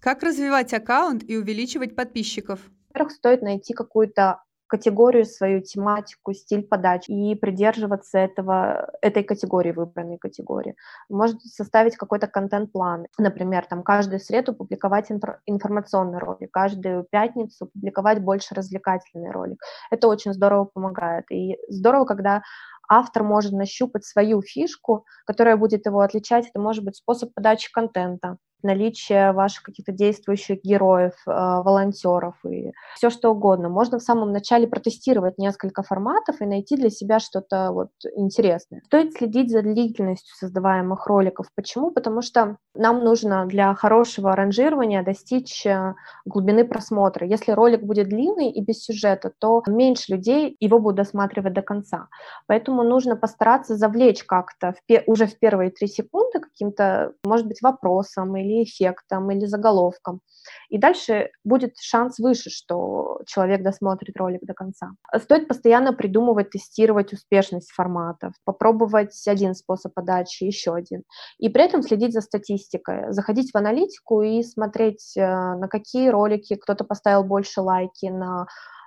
Как 0.00 0.22
развивать 0.22 0.72
аккаунт 0.72 1.22
и 1.28 1.36
увеличивать 1.36 1.94
подписчиков? 1.94 2.60
Во-первых, 2.88 3.12
стоит 3.12 3.42
найти 3.42 3.74
какую-то 3.74 4.42
категорию, 4.70 5.24
свою 5.24 5.60
тематику, 5.60 6.32
стиль 6.32 6.62
подачи 6.62 7.10
и 7.10 7.34
придерживаться 7.34 8.18
этого, 8.18 8.90
этой 9.02 9.24
категории, 9.24 9.72
выбранной 9.72 10.16
категории. 10.16 10.76
Можете 11.08 11.48
составить 11.48 11.96
какой-то 11.96 12.28
контент-план. 12.28 13.06
Например, 13.18 13.66
там 13.66 13.82
каждую 13.82 14.20
среду 14.20 14.54
публиковать 14.54 15.10
информационный 15.46 16.18
ролик, 16.18 16.50
каждую 16.52 17.04
пятницу 17.10 17.66
публиковать 17.66 18.22
больше 18.22 18.54
развлекательный 18.54 19.32
ролик. 19.32 19.60
Это 19.90 20.06
очень 20.06 20.32
здорово 20.32 20.64
помогает. 20.64 21.24
И 21.32 21.58
здорово, 21.68 22.04
когда 22.04 22.42
автор 22.90 23.22
может 23.22 23.52
нащупать 23.52 24.04
свою 24.04 24.42
фишку, 24.42 25.06
которая 25.24 25.56
будет 25.56 25.86
его 25.86 26.00
отличать. 26.00 26.48
Это 26.48 26.60
может 26.60 26.84
быть 26.84 26.96
способ 26.96 27.32
подачи 27.32 27.70
контента, 27.72 28.36
наличие 28.62 29.32
ваших 29.32 29.62
каких-то 29.62 29.92
действующих 29.92 30.62
героев, 30.62 31.14
э, 31.26 31.30
волонтеров 31.30 32.34
и 32.44 32.72
все 32.94 33.10
что 33.10 33.30
угодно. 33.30 33.68
Можно 33.68 33.98
в 33.98 34.02
самом 34.02 34.32
начале 34.32 34.66
протестировать 34.66 35.38
несколько 35.38 35.82
форматов 35.82 36.40
и 36.40 36.46
найти 36.46 36.76
для 36.76 36.90
себя 36.90 37.18
что-то 37.18 37.72
вот 37.72 37.90
интересное. 38.16 38.82
Стоит 38.86 39.14
следить 39.14 39.50
за 39.50 39.62
длительностью 39.62 40.34
создаваемых 40.36 41.06
роликов. 41.06 41.46
Почему? 41.54 41.90
Потому 41.90 42.22
что 42.22 42.56
нам 42.74 43.02
нужно 43.04 43.46
для 43.46 43.74
хорошего 43.74 44.34
ранжирования 44.36 45.02
достичь 45.02 45.64
э, 45.66 45.94
глубины 46.24 46.64
просмотра. 46.64 47.26
Если 47.26 47.52
ролик 47.52 47.82
будет 47.82 48.08
длинный 48.08 48.50
и 48.50 48.62
без 48.62 48.84
сюжета, 48.84 49.32
то 49.38 49.62
меньше 49.66 50.12
людей 50.12 50.56
его 50.60 50.78
будут 50.78 50.96
досматривать 50.96 51.54
до 51.54 51.62
конца. 51.62 52.08
Поэтому 52.46 52.79
нужно 52.82 53.16
постараться 53.16 53.76
завлечь 53.76 54.24
как-то 54.24 54.72
в, 54.72 55.02
уже 55.06 55.26
в 55.26 55.38
первые 55.38 55.70
три 55.70 55.86
секунды 55.86 56.40
каким-то, 56.40 57.12
может 57.24 57.46
быть, 57.46 57.62
вопросом 57.62 58.36
или 58.36 58.64
эффектом, 58.64 59.30
или 59.30 59.46
заголовком. 59.46 60.20
И 60.68 60.78
дальше 60.78 61.30
будет 61.44 61.76
шанс 61.78 62.18
выше, 62.18 62.50
что 62.50 63.20
человек 63.26 63.62
досмотрит 63.62 64.16
ролик 64.16 64.40
до 64.42 64.54
конца. 64.54 64.90
Стоит 65.16 65.48
постоянно 65.48 65.92
придумывать, 65.92 66.50
тестировать 66.50 67.12
успешность 67.12 67.70
форматов, 67.72 68.32
попробовать 68.44 69.14
один 69.26 69.54
способ 69.54 69.92
подачи, 69.94 70.44
еще 70.44 70.74
один. 70.74 71.02
И 71.38 71.48
при 71.48 71.64
этом 71.64 71.82
следить 71.82 72.12
за 72.12 72.20
статистикой, 72.20 73.12
заходить 73.12 73.52
в 73.52 73.56
аналитику 73.56 74.22
и 74.22 74.42
смотреть, 74.42 75.16
э, 75.16 75.20
на 75.20 75.68
какие 75.68 76.08
ролики 76.08 76.54
кто-то 76.56 76.84
поставил 76.84 77.24
больше 77.24 77.60
лайки, 77.60 78.06
на 78.06 78.46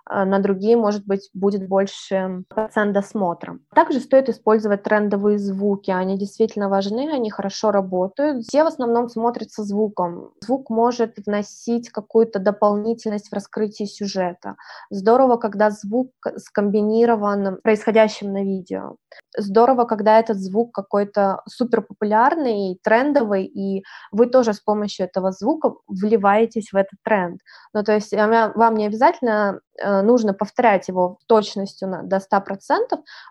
на 0.10 0.40
другие, 0.40 0.76
может 0.76 1.06
быть, 1.06 1.30
будет 1.34 1.68
больше 1.68 2.44
процент 2.50 2.94
досмотра. 2.94 3.60
Также 3.74 4.00
стоит 4.00 4.30
использовать 4.30 4.84
трендовые 4.84 5.40
звуки, 5.40 5.92
они 5.92 6.18
действительно 6.18 6.70
важны, 6.70 7.10
они 7.12 7.30
хорошо 7.32 7.72
работают. 7.72 8.44
Все 8.44 8.64
в 8.64 8.68
основном 8.68 9.10
смотрят 9.10 9.52
со 9.52 9.64
звуком. 9.64 10.32
Звук 10.42 10.70
может 10.70 11.18
вносить 11.26 11.90
какую-то 11.90 12.40
дополнительность 12.40 13.30
в 13.30 13.34
раскрытие 13.34 13.88
сюжета. 13.88 14.56
Здорово, 14.90 15.38
когда 15.38 15.70
звук 15.70 16.12
скомбинирован 16.38 17.60
происходящим 17.64 18.34
на 18.34 18.44
видео. 18.44 18.98
Здорово, 19.38 19.86
когда 19.86 20.20
этот 20.20 20.38
звук 20.38 20.74
какой-то 20.74 21.42
супер 21.48 21.82
популярный, 21.82 22.80
трендовый, 22.84 23.46
и 23.46 23.84
вы 24.12 24.28
тоже 24.28 24.54
с 24.54 24.60
помощью 24.60 25.06
этого 25.06 25.32
звука 25.32 25.74
вливаетесь 25.88 26.72
в 26.72 26.76
этот 26.76 27.00
тренд. 27.04 27.40
Ну, 27.74 27.84
то 27.84 27.94
есть 27.94 28.14
вам 28.14 28.76
не 28.76 28.88
обязательно 28.88 29.60
нужно 29.82 30.34
повторять 30.34 30.88
его 30.88 31.18
точностью 31.28 31.90
на, 31.90 32.04
до 32.04 32.18
100%, 32.18 32.22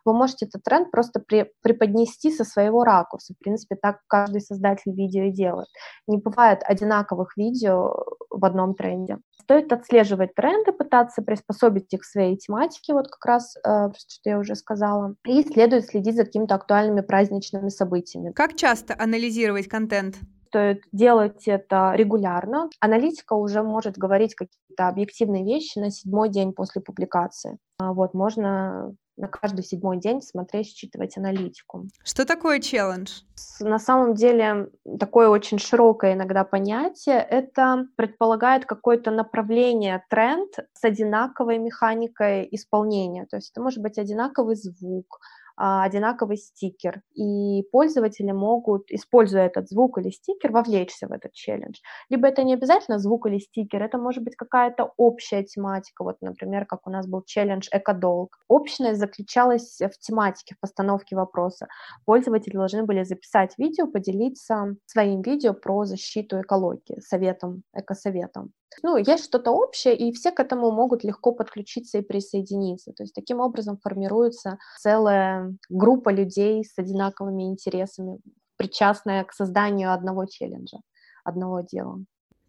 вы 0.05 0.13
можете 0.13 0.47
этот 0.47 0.63
тренд 0.63 0.91
просто 0.91 1.21
при, 1.21 1.51
преподнести 1.63 2.31
со 2.31 2.45
своего 2.45 2.85
ракурса. 2.85 3.35
В 3.35 3.39
принципе, 3.39 3.77
так 3.77 4.01
каждый 4.09 4.41
создатель 4.41 4.93
видео 4.93 5.25
и 5.25 5.33
делает. 5.33 5.69
Не 6.07 6.19
бывает 6.19 6.61
одинаковых 6.65 7.37
видео 7.37 7.95
в 8.31 8.45
одном 8.45 8.75
тренде. 8.75 9.19
Стоит 9.43 9.73
отслеживать 9.73 10.35
тренды, 10.35 10.73
пытаться 10.73 11.21
приспособить 11.23 11.93
их 11.93 12.01
к 12.01 12.05
своей 12.05 12.37
тематике, 12.37 12.93
вот 12.93 13.09
как 13.09 13.25
раз, 13.25 13.57
э, 13.57 13.91
что 13.97 14.31
я 14.31 14.39
уже 14.39 14.55
сказала, 14.55 15.17
и 15.27 15.43
следует 15.43 15.87
следить 15.87 16.17
за 16.17 16.25
какими-то 16.25 16.55
актуальными 16.55 17.01
праздничными 17.01 17.69
событиями. 17.69 18.33
Как 18.33 18.55
часто 18.55 18.95
анализировать 18.97 19.69
контент? 19.69 20.17
Стоит 20.53 20.83
делать 20.93 21.49
это 21.49 21.93
регулярно. 21.95 22.69
Аналитика 22.79 23.33
уже 23.33 23.63
может 23.63 23.97
говорить 23.97 24.35
какие-то 24.35 24.87
объективные 24.89 25.45
вещи 25.45 25.79
на 25.79 25.91
седьмой 25.91 26.29
день 26.29 26.53
после 26.53 26.83
публикации. 26.83 27.57
А 27.79 27.95
вот, 27.95 28.13
можно 28.13 28.95
на 29.17 29.29
каждый 29.29 29.63
седьмой 29.65 29.99
день 29.99 30.21
смотреть, 30.21 30.69
считывать 30.69 31.17
аналитику. 31.17 31.87
Что 32.05 32.27
такое 32.27 32.61
челлендж? 32.61 33.23
На 33.61 33.79
самом 33.79 34.15
деле 34.15 34.69
такое 35.01 35.29
очень 35.29 35.59
широкое 35.59 36.15
иногда 36.15 36.45
понятие. 36.45 37.21
Это 37.21 37.87
предполагает 37.97 38.67
какое-то 38.67 39.11
направление, 39.11 40.05
тренд 40.11 40.51
с 40.75 40.85
одинаковой 40.85 41.59
механикой 41.59 42.49
исполнения. 42.51 43.27
То 43.27 43.37
есть 43.37 43.53
это 43.53 43.63
может 43.63 43.83
быть 43.83 43.99
одинаковый 43.99 44.57
звук, 44.57 45.21
одинаковый 45.57 46.37
стикер, 46.37 47.03
и 47.15 47.63
пользователи 47.73 48.33
могут, 48.33 48.91
используя 48.91 49.47
этот 49.47 49.69
звук 49.69 49.99
или 49.99 50.11
стикер, 50.11 50.53
вовлечься 50.53 51.07
в 51.09 51.13
этот 51.13 51.33
челлендж. 51.33 51.79
Либо 52.09 52.29
это 52.29 52.43
не 52.45 52.55
обязательно 52.55 52.99
звук 52.99 53.27
или 53.27 53.39
стикер, 53.39 53.83
это 53.83 53.99
может 53.99 54.23
быть 54.25 54.37
какая-то 54.37 54.93
общая 54.97 55.43
тематика, 55.45 56.05
вот, 56.05 56.17
например, 56.21 56.67
как 56.67 56.87
у 56.87 56.91
нас 56.91 57.07
был 57.07 57.23
челлендж 57.23 57.69
«Экодолг». 57.73 58.39
Общность 58.49 58.99
заключалась 59.01 59.79
в 59.81 59.99
тематике, 59.99 60.55
в 60.55 60.61
постановке 60.61 61.17
вопроса. 61.17 61.69
Пользователи 62.05 62.55
должны 62.55 62.85
были 62.85 63.03
записать 63.05 63.55
видео, 63.59 63.87
поделиться 63.87 64.77
своим 64.87 65.23
видео 65.23 65.55
про 65.55 65.85
защиту 65.85 66.41
экологии, 66.41 67.01
советом, 67.01 67.63
экосоветом. 67.75 68.53
Ну, 68.83 68.97
есть 68.97 69.25
что-то 69.25 69.51
общее, 69.51 69.97
и 69.97 70.13
все 70.13 70.31
к 70.31 70.41
этому 70.41 70.71
могут 70.71 71.05
легко 71.05 71.33
подключиться 71.33 71.99
и 71.99 72.03
присоединиться. 72.03 72.93
То 72.93 73.03
есть 73.03 73.15
таким 73.15 73.41
образом 73.41 73.79
формируется 73.79 74.59
целая 74.81 75.55
группа 75.69 76.11
людей 76.11 76.65
с 76.65 76.79
одинаковыми 76.79 77.45
интересами, 77.45 78.19
причастная 78.57 79.25
к 79.25 79.33
созданию 79.33 79.93
одного 79.93 80.27
челленджа, 80.27 80.79
одного 81.25 81.61
дела. 81.61 81.99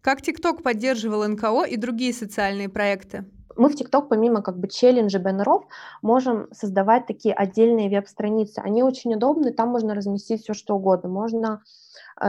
Как 0.00 0.20
TikTok 0.20 0.62
поддерживал 0.62 1.26
НКО 1.26 1.64
и 1.64 1.76
другие 1.76 2.12
социальные 2.12 2.68
проекты? 2.68 3.24
Мы 3.56 3.68
в 3.68 3.74
TikTok, 3.74 4.08
помимо 4.08 4.42
как 4.42 4.58
бы 4.58 4.68
челленджей, 4.68 5.20
баннеров, 5.20 5.64
можем 6.02 6.48
создавать 6.52 7.06
такие 7.06 7.34
отдельные 7.34 7.88
веб-страницы. 7.88 8.58
Они 8.58 8.82
очень 8.82 9.14
удобны, 9.14 9.52
там 9.52 9.68
можно 9.68 9.94
разместить 9.94 10.42
все 10.42 10.54
что 10.54 10.74
угодно. 10.74 11.08
Можно 11.08 11.62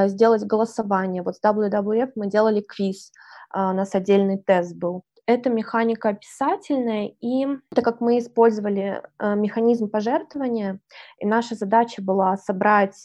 сделать 0.07 0.43
голосование. 0.43 1.23
Вот 1.23 1.35
с 1.35 1.41
WWF 1.43 2.11
мы 2.15 2.27
делали 2.27 2.61
квиз, 2.61 3.11
а, 3.49 3.71
у 3.71 3.73
нас 3.73 3.95
отдельный 3.95 4.37
тест 4.37 4.75
был. 4.75 5.03
Это 5.27 5.49
механика 5.49 6.09
описательная, 6.09 7.11
и 7.19 7.47
так 7.73 7.83
как 7.83 7.99
мы 7.99 8.19
использовали 8.19 9.01
э, 9.17 9.35
механизм 9.35 9.89
пожертвования, 9.89 10.79
и 11.17 11.25
наша 11.25 11.55
задача 11.55 12.03
была 12.03 12.37
собрать 12.37 13.03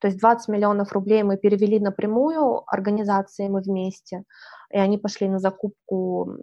То 0.00 0.08
есть 0.08 0.18
20 0.18 0.48
миллионов 0.48 0.92
рублей 0.92 1.22
мы 1.22 1.36
перевели 1.36 1.78
напрямую 1.78 2.62
организации 2.66 3.48
«Мы 3.48 3.60
вместе», 3.60 4.24
и 4.72 4.78
они 4.78 4.98
пошли 4.98 5.28
на 5.28 5.38
закупку 5.38 6.36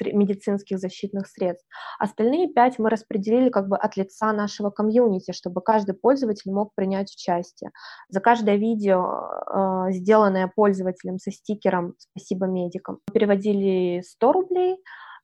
медицинских 0.00 0.78
защитных 0.78 1.28
средств. 1.28 1.66
Остальные 1.98 2.48
пять 2.52 2.78
мы 2.78 2.90
распределили 2.90 3.48
как 3.48 3.68
бы 3.68 3.76
от 3.76 3.96
лица 3.96 4.32
нашего 4.32 4.70
комьюнити, 4.70 5.32
чтобы 5.32 5.60
каждый 5.60 5.94
пользователь 5.94 6.52
мог 6.52 6.74
принять 6.74 7.12
участие. 7.12 7.70
За 8.08 8.20
каждое 8.20 8.56
видео, 8.56 9.30
э, 9.88 9.92
сделанное 9.92 10.50
пользователем 10.54 11.18
со 11.18 11.30
стикером 11.30 11.94
«Спасибо 11.98 12.46
медикам», 12.46 12.98
переводили 13.12 14.02
100 14.02 14.32
рублей, 14.32 14.78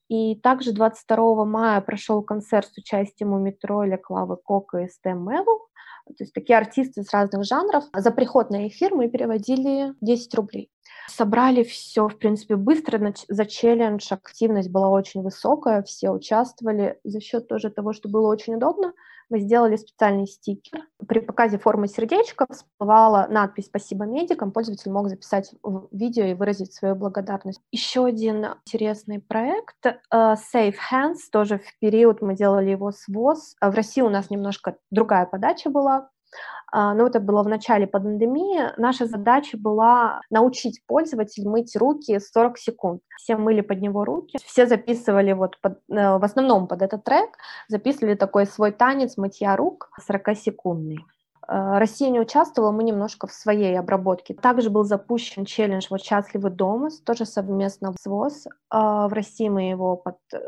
и 0.08 0.36
также 0.36 0.72
22 0.72 1.44
мая 1.44 1.80
прошел 1.80 2.22
концерт 2.22 2.68
с 2.68 2.78
участием 2.78 3.32
у 3.32 3.38
Мумитроля, 3.38 3.96
Клавы 3.96 4.36
Кока 4.36 4.78
и 4.78 4.88
Стэм 4.88 5.22
Мэвел. 5.24 5.66
То 6.06 6.14
есть 6.20 6.34
такие 6.34 6.58
артисты 6.58 7.02
с 7.02 7.12
разных 7.12 7.44
жанров. 7.44 7.84
За 7.96 8.10
приход 8.10 8.50
на 8.50 8.68
эфир 8.68 8.94
мы 8.94 9.08
переводили 9.08 9.94
10 10.00 10.34
рублей. 10.34 10.70
Собрали 11.08 11.62
все, 11.64 12.08
в 12.08 12.18
принципе, 12.18 12.56
быстро. 12.56 13.14
За 13.28 13.46
челлендж 13.46 14.06
активность 14.10 14.70
была 14.70 14.90
очень 14.90 15.22
высокая, 15.22 15.82
все 15.82 16.10
участвовали 16.10 16.98
за 17.04 17.20
счет 17.20 17.48
тоже 17.48 17.70
того, 17.70 17.92
что 17.92 18.08
было 18.08 18.28
очень 18.28 18.54
удобно. 18.54 18.92
Мы 19.30 19.40
сделали 19.40 19.76
специальный 19.76 20.26
стикер. 20.26 20.82
При 21.06 21.20
показе 21.20 21.58
формы 21.58 21.88
сердечка 21.88 22.46
всплывала 22.50 23.26
надпись 23.28 23.66
«Спасибо 23.66 24.04
медикам». 24.04 24.52
Пользователь 24.52 24.90
мог 24.90 25.08
записать 25.08 25.52
видео 25.90 26.24
и 26.24 26.34
выразить 26.34 26.72
свою 26.72 26.94
благодарность. 26.94 27.60
Еще 27.72 28.04
один 28.04 28.46
интересный 28.66 29.20
проект 29.20 29.86
uh, 29.86 30.36
Safe 30.54 30.76
Hands. 30.90 31.16
Тоже 31.30 31.58
в 31.58 31.78
период 31.80 32.22
мы 32.22 32.34
делали 32.34 32.70
его 32.70 32.92
с 32.92 33.06
ВОЗ. 33.08 33.56
В 33.60 33.74
России 33.74 34.02
у 34.02 34.08
нас 34.08 34.30
немножко 34.30 34.76
другая 34.90 35.26
подача 35.26 35.70
была. 35.70 36.10
А, 36.76 36.92
ну, 36.94 37.06
это 37.06 37.20
было 37.20 37.44
в 37.44 37.48
начале 37.48 37.86
пандемии, 37.86 38.72
наша 38.76 39.06
задача 39.06 39.56
была 39.56 40.20
научить 40.28 40.82
пользователей 40.86 41.48
мыть 41.48 41.76
руки 41.76 42.18
40 42.18 42.58
секунд. 42.58 43.00
Все 43.16 43.36
мыли 43.36 43.60
под 43.60 43.80
него 43.80 44.04
руки, 44.04 44.38
все 44.44 44.66
записывали 44.66 45.32
вот 45.32 45.60
под, 45.60 45.74
э, 45.88 46.18
в 46.18 46.24
основном 46.24 46.66
под 46.66 46.82
этот 46.82 47.04
трек, 47.04 47.30
записывали 47.68 48.14
такой 48.14 48.46
свой 48.46 48.72
танец 48.72 49.16
мытья 49.16 49.56
рук 49.56 49.90
40-секундный. 50.00 50.98
Э, 51.48 51.78
Россия 51.78 52.10
не 52.10 52.20
участвовала, 52.20 52.70
мы 52.70 52.84
немножко 52.84 53.26
в 53.26 53.32
своей 53.32 53.78
обработке. 53.78 54.34
Также 54.34 54.70
был 54.70 54.84
запущен 54.84 55.44
челлендж 55.44 55.86
«Вот 55.90 56.02
счастливы 56.02 56.50
дома», 56.50 56.90
тоже 57.04 57.26
совместно 57.26 57.94
с 57.98 58.06
ВОЗ. 58.06 58.46
А, 58.70 59.08
в 59.08 59.12
России 59.12 59.48
мы 59.48 59.68
его 59.70 59.96
под... 59.96 60.16
Э, 60.32 60.38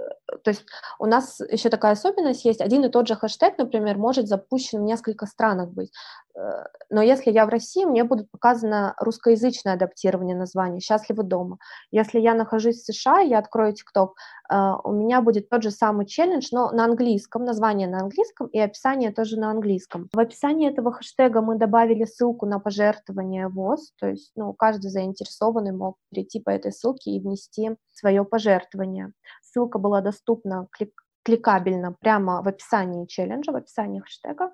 то 0.43 0.51
есть 0.51 0.65
у 0.99 1.07
нас 1.07 1.41
еще 1.41 1.69
такая 1.69 1.93
особенность 1.93 2.45
есть. 2.45 2.61
Один 2.61 2.85
и 2.85 2.89
тот 2.89 3.09
же 3.09 3.15
хэштег, 3.15 3.59
например, 3.59 3.99
может 3.99 4.29
запущен 4.29 4.81
в 4.81 4.85
несколько 4.85 5.27
странах 5.27 5.71
быть. 5.71 5.93
Э, 6.37 6.65
но 6.91 7.03
если 7.03 7.31
я 7.31 7.47
в 7.47 7.49
России, 7.49 7.85
мне 7.85 8.05
будет 8.05 8.31
показано 8.31 8.95
русскоязычное 8.99 9.75
адаптирование 9.75 10.37
названия 10.37 10.81
«Счастливы 10.81 11.23
дома». 11.23 11.59
Если 11.91 12.21
я 12.21 12.35
нахожусь 12.35 12.83
в 12.83 12.93
США, 12.93 13.21
я 13.21 13.39
открою 13.39 13.73
TikTok, 13.73 14.11
э, 14.51 14.73
у 14.85 14.93
меня 14.93 15.21
будет 15.21 15.49
тот 15.49 15.63
же 15.63 15.71
самый 15.71 16.07
челлендж, 16.07 16.49
но 16.53 16.71
на 16.71 16.85
английском, 16.85 17.45
название 17.45 17.89
на 17.89 18.01
английском 18.01 18.49
и 18.49 18.59
описание 18.59 19.13
тоже 19.13 19.39
на 19.39 19.51
английском. 19.51 20.09
В 20.13 20.19
описании 20.19 20.69
этого 20.69 20.93
хэштега 20.93 21.41
мы 21.41 21.57
добавили 21.57 22.05
ссылку 22.05 22.47
на 22.47 22.59
пожертвование 22.59 23.49
ВОЗ, 23.49 23.93
то 23.99 24.09
есть 24.09 24.33
ну, 24.37 24.53
каждый 24.53 24.91
заинтересованный 24.91 25.73
мог 25.73 25.97
перейти 26.11 26.41
по 26.41 26.51
этой 26.51 26.73
ссылке 26.73 27.11
и 27.11 27.21
внести 27.21 27.77
свое 27.93 28.25
пожертвование. 28.25 29.13
Ссылка 29.43 29.79
была 29.79 30.01
доступна 30.01 30.69
клик 30.71 30.93
кликабельно 31.27 31.93
прямо 31.93 32.41
в 32.41 32.47
описании 32.47 33.05
челленджа, 33.07 33.51
в 33.51 33.57
описании 33.57 33.99
хэштега. 33.99 34.53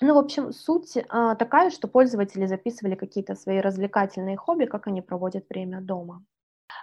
Ну, 0.00 0.14
в 0.14 0.18
общем, 0.18 0.52
суть 0.52 0.98
а, 1.08 1.34
такая, 1.36 1.70
что 1.70 1.88
пользователи 1.88 2.46
записывали 2.46 2.94
какие-то 2.94 3.34
свои 3.34 3.60
развлекательные 3.60 4.36
хобби, 4.36 4.64
как 4.64 4.86
они 4.86 5.02
проводят 5.02 5.44
время 5.48 5.80
дома. 5.80 6.24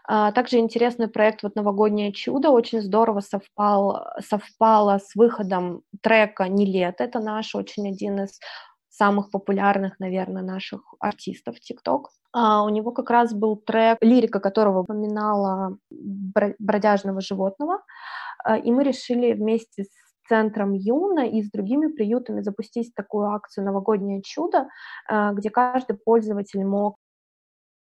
А, 0.07 0.31
также 0.31 0.57
интересный 0.57 1.07
проект 1.07 1.43
вот 1.43 1.55
«Новогоднее 1.55 2.13
чудо» 2.13 2.49
очень 2.49 2.81
здорово 2.81 3.19
совпал, 3.19 4.07
совпало 4.19 4.99
с 4.99 5.15
выходом 5.15 5.83
трека 6.01 6.47
«Не 6.47 6.65
лето». 6.65 7.03
Это 7.03 7.19
наш 7.19 7.55
очень 7.55 7.89
один 7.89 8.21
из 8.21 8.39
самых 8.89 9.31
популярных, 9.31 9.99
наверное, 9.99 10.43
наших 10.43 10.81
артистов 10.99 11.55
TikTok. 11.57 12.05
А, 12.33 12.63
у 12.63 12.69
него 12.69 12.91
как 12.91 13.09
раз 13.09 13.33
был 13.33 13.57
трек, 13.57 13.97
лирика 14.01 14.39
которого 14.39 14.79
упоминала 14.79 15.77
бродяжного 15.89 17.21
животного, 17.21 17.81
а, 18.43 18.57
и 18.57 18.71
мы 18.71 18.83
решили 18.83 19.33
вместе 19.33 19.83
с 19.83 20.10
центром 20.31 20.71
Юна 20.73 21.25
и 21.25 21.41
с 21.43 21.51
другими 21.51 21.87
приютами 21.87 22.41
запустить 22.41 22.95
такую 22.95 23.25
акцию 23.27 23.65
«Новогоднее 23.65 24.21
чудо», 24.21 24.67
э, 25.09 25.31
где 25.33 25.49
каждый 25.49 25.97
пользователь 25.97 26.63
мог 26.63 26.95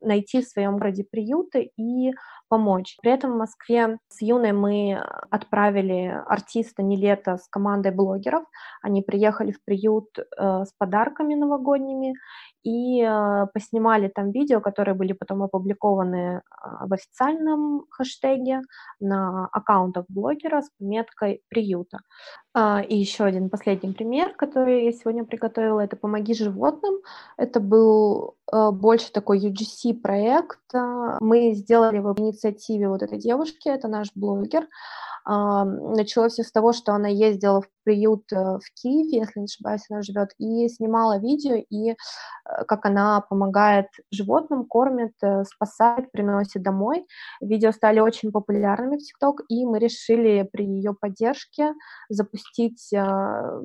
найти 0.06 0.40
в 0.40 0.48
своем 0.48 0.78
городе 0.78 1.04
приюты 1.04 1.70
и 1.76 2.12
помочь. 2.48 2.96
При 3.02 3.12
этом 3.12 3.32
в 3.32 3.38
Москве 3.38 3.98
с 4.08 4.22
Юной 4.22 4.52
мы 4.52 5.02
отправили 5.30 6.22
артиста 6.26 6.82
не 6.82 6.96
лето 6.96 7.36
с 7.36 7.48
командой 7.48 7.92
блогеров. 7.92 8.44
Они 8.82 9.02
приехали 9.02 9.52
в 9.52 9.62
приют 9.64 10.06
э, 10.18 10.64
с 10.64 10.72
подарками 10.78 11.34
новогодними 11.34 12.14
и 12.62 13.02
э, 13.02 13.46
поснимали 13.52 14.08
там 14.08 14.30
видео, 14.30 14.60
которые 14.60 14.94
были 14.94 15.12
потом 15.12 15.42
опубликованы 15.42 16.16
э, 16.16 16.40
в 16.86 16.92
официальном 16.92 17.84
хэштеге 17.90 18.60
на 19.00 19.46
аккаунтах 19.52 20.04
блогера 20.08 20.62
с 20.62 20.70
пометкой 20.78 21.42
приюта. 21.48 21.98
Э, 22.56 22.82
и 22.82 22.96
еще 22.96 23.24
один 23.24 23.50
последний 23.50 23.92
пример, 23.92 24.34
который 24.34 24.84
я 24.84 24.92
сегодня 24.92 25.24
приготовила, 25.24 25.80
это 25.80 25.96
«Помоги 25.96 26.34
животным». 26.34 26.94
Это 27.36 27.60
был 27.60 28.36
э, 28.50 28.70
больше 28.70 29.12
такой 29.12 29.38
UGC 29.38 30.00
проект. 30.00 30.58
Мы 31.20 31.52
сделали 31.52 31.96
его 31.96 32.14
в 32.14 32.20
инициативе 32.20 32.88
вот 32.88 33.02
этой 33.02 33.18
девушки, 33.18 33.68
это 33.68 33.88
наш 33.88 34.08
блогер. 34.14 34.66
Началось 35.26 36.34
все 36.34 36.44
с 36.44 36.52
того, 36.52 36.72
что 36.72 36.92
она 36.92 37.08
ездила 37.08 37.62
в 37.62 37.68
приют 37.86 38.24
э, 38.32 38.36
в 38.36 38.74
Киеве, 38.74 39.18
если 39.18 39.38
не 39.40 39.44
ошибаюсь, 39.44 39.82
она 39.88 40.02
живет, 40.02 40.30
и 40.38 40.68
снимала 40.68 41.18
видео, 41.18 41.54
и 41.54 41.90
э, 41.90 41.94
как 42.66 42.84
она 42.84 43.20
помогает 43.20 43.86
животным, 44.10 44.66
кормит, 44.66 45.12
э, 45.22 45.44
спасает, 45.44 46.10
приносит 46.10 46.62
домой. 46.62 47.06
Видео 47.40 47.70
стали 47.72 48.00
очень 48.00 48.32
популярными 48.32 48.96
в 48.96 49.02
ТикТок, 49.02 49.42
и 49.48 49.64
мы 49.64 49.78
решили 49.78 50.48
при 50.52 50.66
ее 50.66 50.94
поддержке 51.00 51.74
запустить 52.08 52.90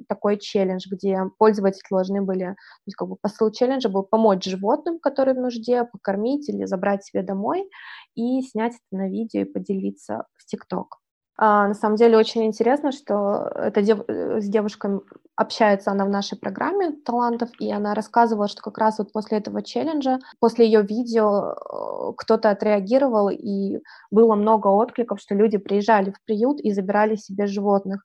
такой 0.08 0.38
челлендж, 0.38 0.86
где 0.92 1.24
пользователи 1.40 1.82
должны 1.90 2.22
были, 2.22 2.46
то 2.46 2.86
есть 2.86 2.96
как 2.96 3.08
бы 3.08 3.16
посыл 3.20 3.52
челленджа 3.52 3.90
был 3.90 4.04
помочь 4.04 4.46
животным, 4.46 5.00
которые 5.00 5.36
в 5.36 5.40
нужде, 5.40 5.84
покормить 5.86 6.48
или 6.50 6.66
забрать 6.66 7.04
себе 7.04 7.24
домой, 7.24 7.68
и 8.16 8.42
снять 8.42 8.74
это 8.74 9.02
на 9.02 9.10
видео 9.10 9.42
и 9.42 9.46
поделиться 9.46 10.26
в 10.38 10.46
ТикТок. 10.46 11.01
А, 11.38 11.68
на 11.68 11.74
самом 11.74 11.96
деле 11.96 12.18
очень 12.18 12.46
интересно, 12.46 12.92
что 12.92 13.52
эта 13.56 13.82
дев... 13.82 14.00
с 14.08 14.48
девушкой 14.48 15.00
общается 15.36 15.92
она 15.92 16.06
в 16.06 16.10
нашей 16.10 16.38
программе 16.38 16.92
талантов, 17.04 17.50
и 17.60 17.72
она 17.72 17.94
рассказывала, 17.96 18.48
что 18.48 18.62
как 18.62 18.78
раз 18.78 19.00
вот 19.00 19.12
после 19.12 19.40
этого 19.40 19.64
челленджа, 19.64 20.20
после 20.40 20.66
ее 20.66 20.84
видео 20.84 21.54
э, 21.54 22.14
кто-то 22.18 22.50
отреагировал, 22.50 23.30
и 23.30 23.80
было 24.12 24.36
много 24.36 24.68
откликов, 24.68 25.20
что 25.20 25.34
люди 25.34 25.58
приезжали 25.58 26.12
в 26.12 26.24
приют 26.26 26.60
и 26.62 26.72
забирали 26.72 27.16
себе 27.16 27.48
животных, 27.48 28.02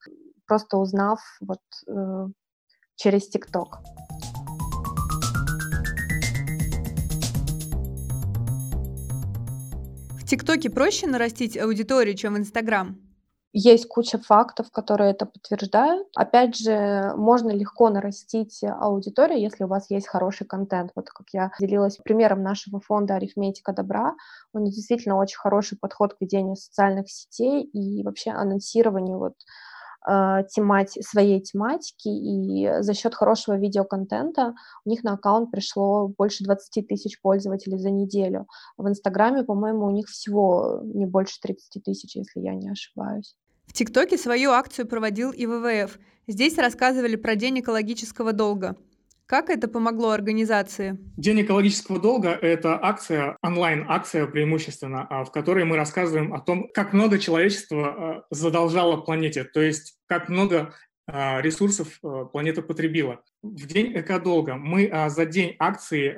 просто 0.46 0.78
узнав 0.78 1.20
вот 1.40 1.60
э, 1.88 2.26
через 2.94 3.28
ТикТок. 3.28 3.80
В 10.18 10.24
ТикТоке 10.24 10.70
проще 10.70 11.06
нарастить 11.06 11.58
аудиторию, 11.58 12.16
чем 12.16 12.34
в 12.34 12.38
Инстаграм? 12.38 13.05
Есть 13.52 13.88
куча 13.88 14.18
фактов, 14.18 14.70
которые 14.70 15.12
это 15.12 15.24
подтверждают. 15.24 16.06
Опять 16.14 16.56
же, 16.56 17.12
можно 17.16 17.50
легко 17.50 17.88
нарастить 17.88 18.62
аудиторию, 18.62 19.40
если 19.40 19.64
у 19.64 19.68
вас 19.68 19.90
есть 19.90 20.08
хороший 20.08 20.46
контент. 20.46 20.90
Вот 20.94 21.08
как 21.08 21.28
я 21.32 21.50
делилась 21.58 21.96
примером 21.96 22.42
нашего 22.42 22.80
фонда 22.80 23.14
«Арифметика 23.14 23.72
добра». 23.72 24.14
У 24.52 24.58
них 24.58 24.74
действительно 24.74 25.16
очень 25.16 25.38
хороший 25.38 25.78
подход 25.78 26.14
к 26.14 26.20
ведению 26.20 26.56
социальных 26.56 27.08
сетей 27.10 27.62
и 27.62 28.02
вообще 28.02 28.30
анонсированию 28.30 29.18
вот 29.18 29.34
темати 30.06 31.02
своей 31.02 31.40
тематики, 31.40 32.08
и 32.08 32.82
за 32.82 32.94
счет 32.94 33.14
хорошего 33.14 33.56
видеоконтента 33.56 34.54
у 34.84 34.90
них 34.90 35.02
на 35.02 35.14
аккаунт 35.14 35.50
пришло 35.50 36.08
больше 36.08 36.44
20 36.44 36.86
тысяч 36.86 37.20
пользователей 37.20 37.78
за 37.78 37.90
неделю. 37.90 38.46
В 38.76 38.88
Инстаграме, 38.88 39.42
по-моему, 39.42 39.86
у 39.86 39.90
них 39.90 40.06
всего 40.06 40.80
не 40.84 41.06
больше 41.06 41.40
30 41.40 41.82
тысяч, 41.82 42.14
если 42.16 42.40
я 42.40 42.54
не 42.54 42.70
ошибаюсь. 42.70 43.34
В 43.66 43.72
ТикТоке 43.72 44.16
свою 44.16 44.50
акцию 44.50 44.86
проводил 44.86 45.32
и 45.32 45.46
ВВФ. 45.46 45.98
Здесь 46.28 46.56
рассказывали 46.56 47.16
про 47.16 47.34
День 47.34 47.60
экологического 47.60 48.32
долга. 48.32 48.76
Как 49.26 49.50
это 49.50 49.66
помогло 49.66 50.10
организации? 50.10 50.96
День 51.16 51.42
экологического 51.42 51.98
долга– 51.98 52.30
это 52.42 52.78
акция, 52.80 53.36
онлайн-акция 53.42 54.26
преимущественно, 54.26 55.04
а, 55.10 55.24
в 55.24 55.32
которой 55.32 55.64
мы 55.64 55.76
рассказываем 55.76 56.32
о 56.32 56.40
том, 56.40 56.68
как 56.72 56.92
много 56.92 57.18
человечества 57.18 58.24
задолжало 58.30 58.98
планете, 58.98 59.42
то 59.42 59.60
есть 59.60 59.98
как 60.06 60.28
много 60.28 60.72
а, 61.08 61.40
ресурсов 61.40 61.98
а, 62.04 62.26
планета 62.26 62.62
потребила. 62.62 63.20
В 63.42 63.66
день 63.66 63.98
экодолга 63.98 64.54
мы 64.54 65.08
за 65.08 65.26
день 65.26 65.56
акции 65.58 66.16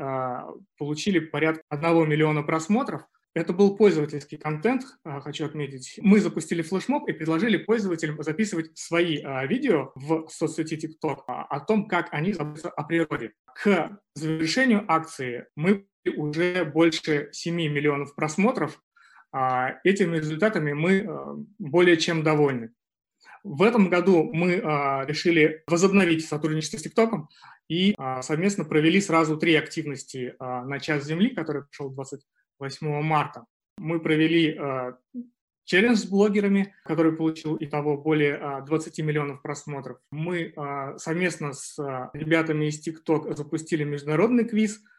получили 0.78 1.18
порядка 1.18 1.62
1 1.70 2.08
миллиона 2.08 2.42
просмотров. 2.42 3.02
Это 3.34 3.52
был 3.52 3.76
пользовательский 3.76 4.38
контент, 4.38 4.84
хочу 5.04 5.44
отметить. 5.44 5.98
Мы 6.02 6.20
запустили 6.20 6.62
флешмоб 6.62 7.08
и 7.08 7.12
предложили 7.12 7.56
пользователям 7.56 8.20
записывать 8.22 8.76
свои 8.76 9.22
видео 9.46 9.92
в 9.94 10.28
соцсети 10.28 10.74
TikTok 10.74 11.22
о 11.26 11.60
том, 11.60 11.86
как 11.86 12.08
они 12.12 12.32
заботятся 12.32 12.70
о 12.70 12.82
природе. 12.82 13.32
К 13.54 14.00
завершению 14.14 14.84
акции 14.88 15.46
мы 15.54 15.86
уже 16.16 16.64
больше 16.64 17.28
7 17.32 17.54
миллионов 17.54 18.14
просмотров. 18.14 18.82
Этими 19.84 20.16
результатами 20.16 20.72
мы 20.72 21.46
более 21.58 21.96
чем 21.96 22.22
довольны. 22.24 22.72
В 23.44 23.62
этом 23.62 23.88
году 23.88 24.30
мы 24.32 24.60
а, 24.62 25.04
решили 25.06 25.62
возобновить 25.66 26.26
сотрудничество 26.26 26.78
с 26.78 26.82
ТикТоком 26.82 27.28
и 27.68 27.94
а, 27.96 28.22
совместно 28.22 28.64
провели 28.64 29.00
сразу 29.00 29.36
три 29.36 29.54
активности 29.54 30.34
а, 30.38 30.64
на 30.64 30.80
час 30.80 31.04
Земли, 31.04 31.30
который 31.30 31.62
прошел 31.62 31.90
28 32.58 33.02
марта. 33.02 33.44
Мы 33.76 34.00
провели 34.00 34.56
а, 34.56 34.98
челлендж 35.64 35.96
с 35.96 36.06
блогерами, 36.06 36.74
который 36.84 37.12
получил 37.12 37.56
и 37.56 37.66
того 37.66 37.96
более 37.96 38.36
а, 38.36 38.60
20 38.62 38.98
миллионов 39.00 39.42
просмотров. 39.42 39.98
Мы 40.10 40.52
а, 40.56 40.98
совместно 40.98 41.52
с 41.52 41.78
ребятами 42.12 42.66
из 42.66 42.80
ТикТок 42.80 43.36
запустили 43.36 43.84
международный 43.84 44.44
квиз– 44.44 44.80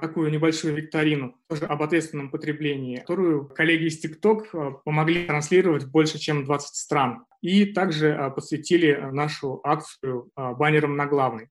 такую 0.00 0.30
небольшую 0.30 0.74
викторину 0.74 1.36
тоже 1.48 1.64
об 1.64 1.82
ответственном 1.82 2.30
потреблении, 2.30 2.98
которую 2.98 3.46
коллеги 3.46 3.84
из 3.84 4.04
TikTok 4.04 4.82
помогли 4.84 5.24
транслировать 5.24 5.86
больше, 5.86 6.18
чем 6.18 6.44
20 6.44 6.74
стран. 6.74 7.24
И 7.40 7.64
также 7.64 8.32
посвятили 8.34 8.92
нашу 9.12 9.60
акцию 9.64 10.30
баннером 10.36 10.96
на 10.96 11.06
главной. 11.06 11.48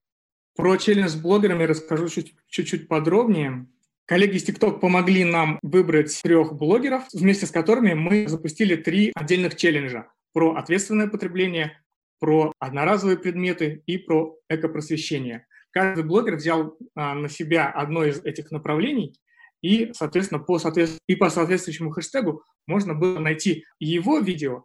Про 0.54 0.76
челлендж 0.76 1.08
с 1.08 1.16
блогерами 1.16 1.64
расскажу 1.64 2.08
чуть-чуть 2.08 2.86
подробнее. 2.86 3.66
Коллеги 4.10 4.38
из 4.38 4.44
TikTok 4.48 4.80
помогли 4.80 5.22
нам 5.22 5.60
выбрать 5.62 6.20
трех 6.20 6.52
блогеров, 6.52 7.04
вместе 7.12 7.46
с 7.46 7.52
которыми 7.52 7.94
мы 7.94 8.26
запустили 8.26 8.74
три 8.74 9.12
отдельных 9.14 9.54
челленджа 9.54 10.08
про 10.32 10.56
ответственное 10.56 11.06
потребление, 11.06 11.80
про 12.18 12.52
одноразовые 12.58 13.18
предметы 13.18 13.84
и 13.86 13.98
про 13.98 14.36
экопросвещение 14.48 15.46
каждый 15.70 16.02
блогер 16.02 16.34
взял 16.34 16.76
а, 16.96 17.14
на 17.14 17.28
себя 17.28 17.70
одно 17.70 18.04
из 18.04 18.18
этих 18.24 18.50
направлений, 18.50 19.14
и, 19.62 19.92
соответственно, 19.92 20.40
по, 20.40 20.58
соответств... 20.58 20.98
и 21.06 21.14
по 21.14 21.30
соответствующему 21.30 21.92
хэштегу 21.92 22.42
можно 22.66 22.94
было 22.94 23.20
найти 23.20 23.64
его 23.78 24.18
видео 24.18 24.64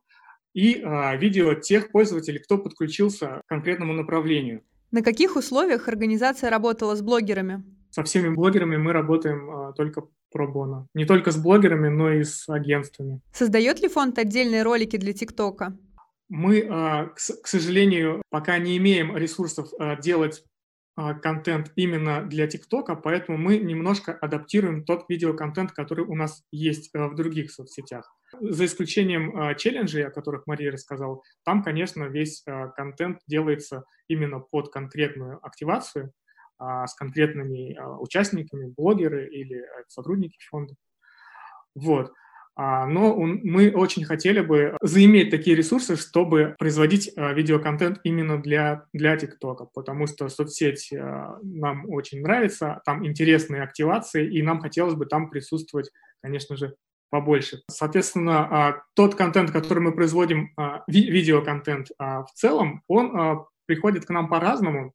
и 0.55 0.81
а, 0.83 1.15
видео 1.17 1.53
тех 1.53 1.91
пользователей, 1.91 2.39
кто 2.39 2.57
подключился 2.57 3.43
к 3.45 3.49
конкретному 3.49 3.93
направлению. 3.93 4.63
На 4.89 5.03
каких 5.03 5.35
условиях 5.35 5.87
организация 5.87 6.49
работала 6.49 6.95
с 6.95 7.03
блогерами? 7.03 7.63
Со 7.95 8.03
всеми 8.03 8.27
блогерами 8.27 8.75
мы 8.75 8.91
работаем 8.91 9.49
а, 9.49 9.71
только 9.71 10.03
про 10.29 10.47
боно. 10.47 10.87
Не 10.93 11.05
только 11.05 11.31
с 11.31 11.37
блогерами, 11.37 11.87
но 11.87 12.11
и 12.11 12.25
с 12.25 12.49
агентствами. 12.49 13.21
Создает 13.31 13.79
ли 13.79 13.87
фонд 13.87 14.19
отдельные 14.19 14.63
ролики 14.63 14.97
для 14.97 15.13
ТикТока? 15.13 15.77
Мы, 16.27 16.63
к 16.63 17.47
сожалению, 17.47 18.21
пока 18.29 18.57
не 18.57 18.75
имеем 18.75 19.15
ресурсов 19.15 19.69
делать 20.01 20.43
а, 20.97 21.13
контент 21.13 21.71
именно 21.77 22.23
для 22.23 22.47
ТикТока, 22.47 22.95
поэтому 22.95 23.37
мы 23.37 23.59
немножко 23.59 24.11
адаптируем 24.13 24.83
тот 24.83 25.05
видеоконтент, 25.07 25.71
который 25.71 26.03
у 26.03 26.15
нас 26.15 26.43
есть 26.51 26.89
в 26.93 27.15
других 27.15 27.51
соцсетях. 27.51 28.13
За 28.41 28.65
исключением 28.65 29.37
а, 29.37 29.55
челленджей, 29.55 30.05
о 30.05 30.11
которых 30.11 30.47
Мария 30.47 30.71
рассказала, 30.71 31.21
там, 31.45 31.63
конечно, 31.63 32.03
весь 32.03 32.43
а, 32.45 32.67
контент 32.69 33.19
делается 33.25 33.85
именно 34.09 34.39
под 34.39 34.71
конкретную 34.71 35.39
активацию 35.41 36.11
с 36.59 36.93
конкретными 36.95 37.77
участниками, 37.99 38.73
блогеры 38.75 39.27
или 39.27 39.57
э, 39.57 39.83
сотрудники 39.87 40.37
фонда. 40.49 40.75
Вот. 41.75 42.13
А, 42.57 42.85
но 42.85 43.15
мы 43.17 43.71
очень 43.71 44.05
хотели 44.05 44.39
бы 44.39 44.77
заиметь 44.81 45.29
такие 45.29 45.57
ресурсы, 45.57 45.97
чтобы 45.97 46.55
производить 46.57 47.11
а, 47.17 47.33
видеоконтент 47.33 47.99
именно 48.03 48.41
для, 48.41 48.85
для 48.93 49.17
TikTok, 49.17 49.67
потому 49.73 50.07
что 50.07 50.29
соцсеть 50.29 50.93
а, 50.93 51.37
нам 51.43 51.89
очень 51.89 52.21
нравится, 52.21 52.81
там 52.85 53.05
интересные 53.05 53.61
активации, 53.61 54.33
и 54.33 54.41
нам 54.41 54.61
хотелось 54.61 54.95
бы 54.95 55.05
там 55.05 55.29
присутствовать, 55.29 55.91
конечно 56.21 56.55
же, 56.55 56.75
побольше. 57.09 57.61
Соответственно, 57.69 58.81
тот 58.93 59.15
контент, 59.15 59.51
который 59.51 59.79
мы 59.79 59.93
производим, 59.93 60.53
видеоконтент 60.87 61.89
в 61.97 62.27
целом, 62.33 62.81
он 62.87 63.45
приходит 63.67 64.05
к 64.05 64.09
нам 64.09 64.27
по-разному. 64.27 64.91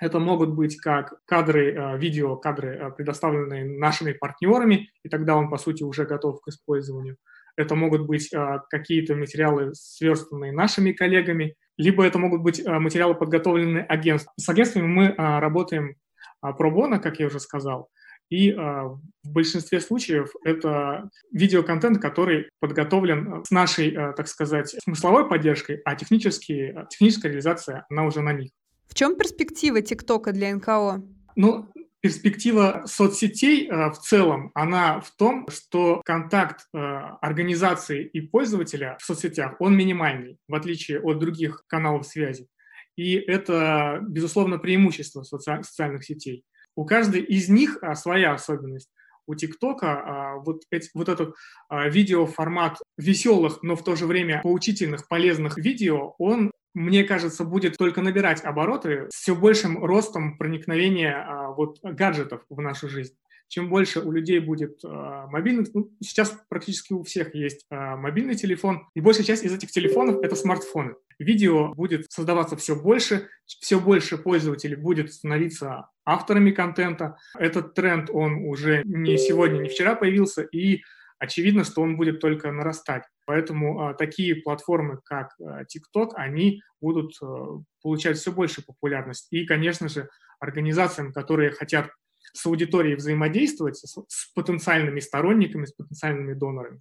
Это 0.00 0.18
могут 0.18 0.50
быть 0.50 0.78
как 0.78 1.14
кадры, 1.26 1.74
э, 1.74 1.98
видео, 1.98 2.36
кадры, 2.36 2.76
э, 2.76 2.90
предоставленные 2.90 3.64
нашими 3.64 4.12
партнерами, 4.12 4.90
и 5.04 5.08
тогда 5.08 5.36
он, 5.36 5.50
по 5.50 5.58
сути, 5.58 5.82
уже 5.82 6.04
готов 6.06 6.40
к 6.40 6.48
использованию. 6.48 7.16
Это 7.56 7.74
могут 7.74 8.06
быть 8.06 8.32
э, 8.32 8.60
какие-то 8.70 9.14
материалы, 9.14 9.74
сверстанные 9.74 10.52
нашими 10.52 10.92
коллегами, 10.92 11.54
либо 11.76 12.04
это 12.04 12.18
могут 12.18 12.42
быть 12.42 12.64
материалы, 12.66 13.14
подготовленные 13.14 13.84
агентством. 13.84 14.32
С 14.38 14.48
агентствами 14.48 14.86
мы 14.86 15.14
работаем 15.16 15.96
пробона, 16.40 16.98
как 16.98 17.18
я 17.18 17.26
уже 17.26 17.40
сказал, 17.40 17.88
и 18.28 18.52
в 18.52 19.00
большинстве 19.24 19.80
случаев 19.80 20.32
это 20.44 21.08
видеоконтент, 21.32 21.98
который 21.98 22.50
подготовлен 22.60 23.42
с 23.44 23.50
нашей, 23.50 23.90
так 23.90 24.28
сказать, 24.28 24.74
смысловой 24.84 25.28
поддержкой, 25.28 25.80
а 25.86 25.96
технически, 25.96 26.74
техническая 26.90 27.32
реализация, 27.32 27.86
она 27.88 28.04
уже 28.04 28.20
на 28.20 28.34
них. 28.34 28.50
В 28.92 28.94
чем 28.94 29.16
перспектива 29.16 29.80
ТикТока 29.80 30.32
для 30.32 30.54
НКО? 30.54 31.02
Ну, 31.34 31.66
перспектива 32.00 32.82
соцсетей 32.84 33.66
э, 33.66 33.90
в 33.90 33.96
целом, 33.96 34.50
она 34.52 35.00
в 35.00 35.10
том, 35.16 35.48
что 35.48 36.02
контакт 36.04 36.66
э, 36.74 36.78
организации 37.22 38.04
и 38.04 38.20
пользователя 38.20 38.98
в 39.00 39.04
соцсетях, 39.06 39.54
он 39.60 39.74
минимальный, 39.78 40.36
в 40.46 40.54
отличие 40.54 41.00
от 41.00 41.18
других 41.20 41.64
каналов 41.68 42.06
связи. 42.06 42.48
И 42.94 43.14
это, 43.14 44.00
безусловно, 44.06 44.58
преимущество 44.58 45.22
соци- 45.22 45.62
социальных 45.62 46.04
сетей. 46.04 46.44
У 46.76 46.84
каждой 46.84 47.22
из 47.22 47.48
них 47.48 47.78
а, 47.80 47.94
своя 47.94 48.34
особенность. 48.34 48.90
У 49.26 49.34
ТикТока 49.34 50.34
вот, 50.44 50.64
вот 50.94 51.08
этот 51.08 51.34
видеоформат 51.70 52.76
веселых, 52.98 53.62
но 53.62 53.74
в 53.74 53.84
то 53.84 53.96
же 53.96 54.04
время 54.04 54.42
поучительных, 54.42 55.08
полезных 55.08 55.56
видео, 55.56 56.14
он 56.18 56.50
мне 56.74 57.04
кажется, 57.04 57.44
будет 57.44 57.76
только 57.76 58.00
набирать 58.00 58.44
обороты 58.44 59.08
с 59.10 59.16
все 59.16 59.34
большим 59.34 59.84
ростом 59.84 60.38
проникновения 60.38 61.14
а, 61.14 61.50
вот, 61.50 61.78
гаджетов 61.82 62.42
в 62.48 62.60
нашу 62.60 62.88
жизнь. 62.88 63.14
Чем 63.48 63.68
больше 63.68 64.00
у 64.00 64.10
людей 64.10 64.38
будет 64.38 64.80
а, 64.82 65.26
мобильных, 65.26 65.68
ну, 65.74 65.90
сейчас 66.02 66.34
практически 66.48 66.94
у 66.94 67.02
всех 67.02 67.34
есть 67.34 67.66
а, 67.70 67.96
мобильный 67.96 68.34
телефон, 68.34 68.88
и 68.94 69.00
большая 69.00 69.26
часть 69.26 69.44
из 69.44 69.52
этих 69.52 69.70
телефонов— 69.70 70.20
это 70.22 70.34
смартфоны. 70.36 70.94
Видео 71.18 71.74
будет 71.74 72.10
создаваться 72.10 72.56
все 72.56 72.74
больше, 72.74 73.28
все 73.44 73.78
больше 73.78 74.16
пользователей 74.16 74.76
будет 74.76 75.12
становиться 75.12 75.88
авторами 76.04 76.50
контента. 76.50 77.18
Этот 77.38 77.74
тренд, 77.74 78.08
он 78.10 78.46
уже 78.46 78.82
не 78.84 79.18
сегодня, 79.18 79.60
не 79.60 79.68
вчера 79.68 79.94
появился, 79.94 80.42
и 80.42 80.82
очевидно, 81.18 81.64
что 81.64 81.82
он 81.82 81.96
будет 81.96 82.20
только 82.20 82.50
нарастать. 82.50 83.04
Поэтому 83.24 83.80
а, 83.80 83.94
такие 83.94 84.36
платформы, 84.36 84.98
как 85.04 85.32
а, 85.40 85.62
TikTok, 85.62 86.10
они 86.14 86.62
будут 86.80 87.14
а, 87.22 87.60
получать 87.82 88.18
все 88.18 88.32
больше 88.32 88.64
популярность. 88.64 89.28
И, 89.30 89.46
конечно 89.46 89.88
же, 89.88 90.08
организациям, 90.40 91.12
которые 91.12 91.50
хотят 91.50 91.90
с 92.32 92.44
аудиторией 92.46 92.96
взаимодействовать, 92.96 93.76
с, 93.76 93.96
с 94.08 94.32
потенциальными 94.34 95.00
сторонниками, 95.00 95.66
с 95.66 95.72
потенциальными 95.72 96.34
донорами, 96.34 96.80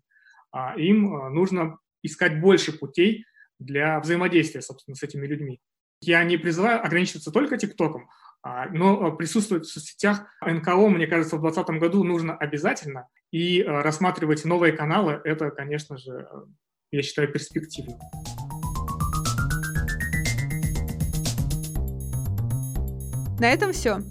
им 0.78 1.34
нужно 1.34 1.78
искать 2.04 2.42
больше 2.42 2.78
путей 2.78 3.26
для 3.58 4.00
взаимодействия, 4.00 4.62
собственно, 4.62 4.96
с 4.96 5.04
этими 5.04 5.26
людьми. 5.26 5.62
Я 6.02 6.24
не 6.24 6.38
призываю 6.38 6.84
ограничиваться 6.84 7.32
только 7.32 7.58
ТикТоком, 7.58 8.10
но 8.72 9.12
присутствовать 9.14 9.66
в 9.66 9.72
соцсетях 9.72 10.26
НКО, 10.42 10.90
мне 10.90 11.08
кажется, 11.08 11.38
в 11.38 11.42
2020 11.42 11.82
году 11.82 12.04
нужно 12.04 12.36
обязательно. 12.36 13.08
И 13.32 13.62
э, 13.62 13.66
рассматривать 13.66 14.44
новые 14.44 14.74
каналы– 14.74 15.22
это, 15.24 15.52
конечно 15.52 15.98
же, 15.98 16.28
э, 16.32 16.42
я 16.92 17.02
считаю, 17.02 17.32
перспективно. 17.32 17.98
На 23.40 23.52
этом 23.52 23.72
все. 23.72 24.02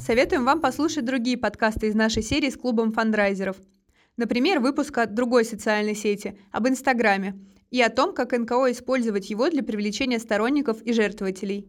Советуем 0.00 0.44
вам 0.44 0.62
послушать 0.62 1.04
другие 1.04 1.36
подкасты 1.36 1.88
из 1.88 1.94
нашей 1.94 2.22
серии 2.22 2.48
с 2.48 2.56
клубом 2.56 2.92
фандрайзеров. 2.92 3.56
Например, 4.16 4.60
выпуск 4.60 4.96
от 4.96 5.14
другой 5.14 5.44
социальной 5.44 5.94
сети, 5.94 6.38
об 6.50 6.66
Инстаграме, 6.66 7.38
и 7.70 7.80
о 7.82 7.90
том, 7.90 8.14
как 8.14 8.32
НКО 8.32 8.72
использовать 8.72 9.30
его 9.30 9.48
для 9.50 9.62
привлечения 9.62 10.18
сторонников 10.18 10.82
и 10.82 10.92
жертвователей. 10.92 11.68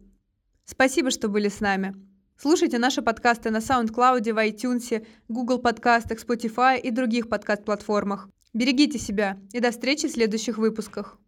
Спасибо, 0.64 1.10
что 1.10 1.28
были 1.28 1.48
с 1.48 1.60
нами. 1.60 1.94
Слушайте 2.36 2.78
наши 2.78 3.02
подкасты 3.02 3.50
на 3.50 3.58
SoundCloud, 3.58 4.32
в 4.32 4.38
iTunes, 4.38 5.06
Google 5.28 5.58
подкастах, 5.58 6.18
Spotify 6.18 6.80
и 6.80 6.90
других 6.90 7.28
подкаст-платформах. 7.28 8.28
Берегите 8.52 8.98
себя 8.98 9.38
и 9.52 9.60
до 9.60 9.70
встречи 9.70 10.08
в 10.08 10.12
следующих 10.12 10.58
выпусках. 10.58 11.18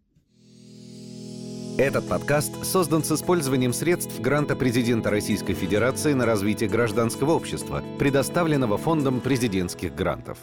Этот 1.76 2.08
подкаст 2.08 2.64
создан 2.64 3.02
с 3.02 3.10
использованием 3.10 3.72
средств 3.72 4.20
гранта 4.20 4.54
президента 4.54 5.10
Российской 5.10 5.54
Федерации 5.54 6.12
на 6.12 6.24
развитие 6.24 6.68
гражданского 6.68 7.32
общества, 7.32 7.82
предоставленного 7.98 8.76
Фондом 8.76 9.20
президентских 9.20 9.92
грантов. 9.94 10.38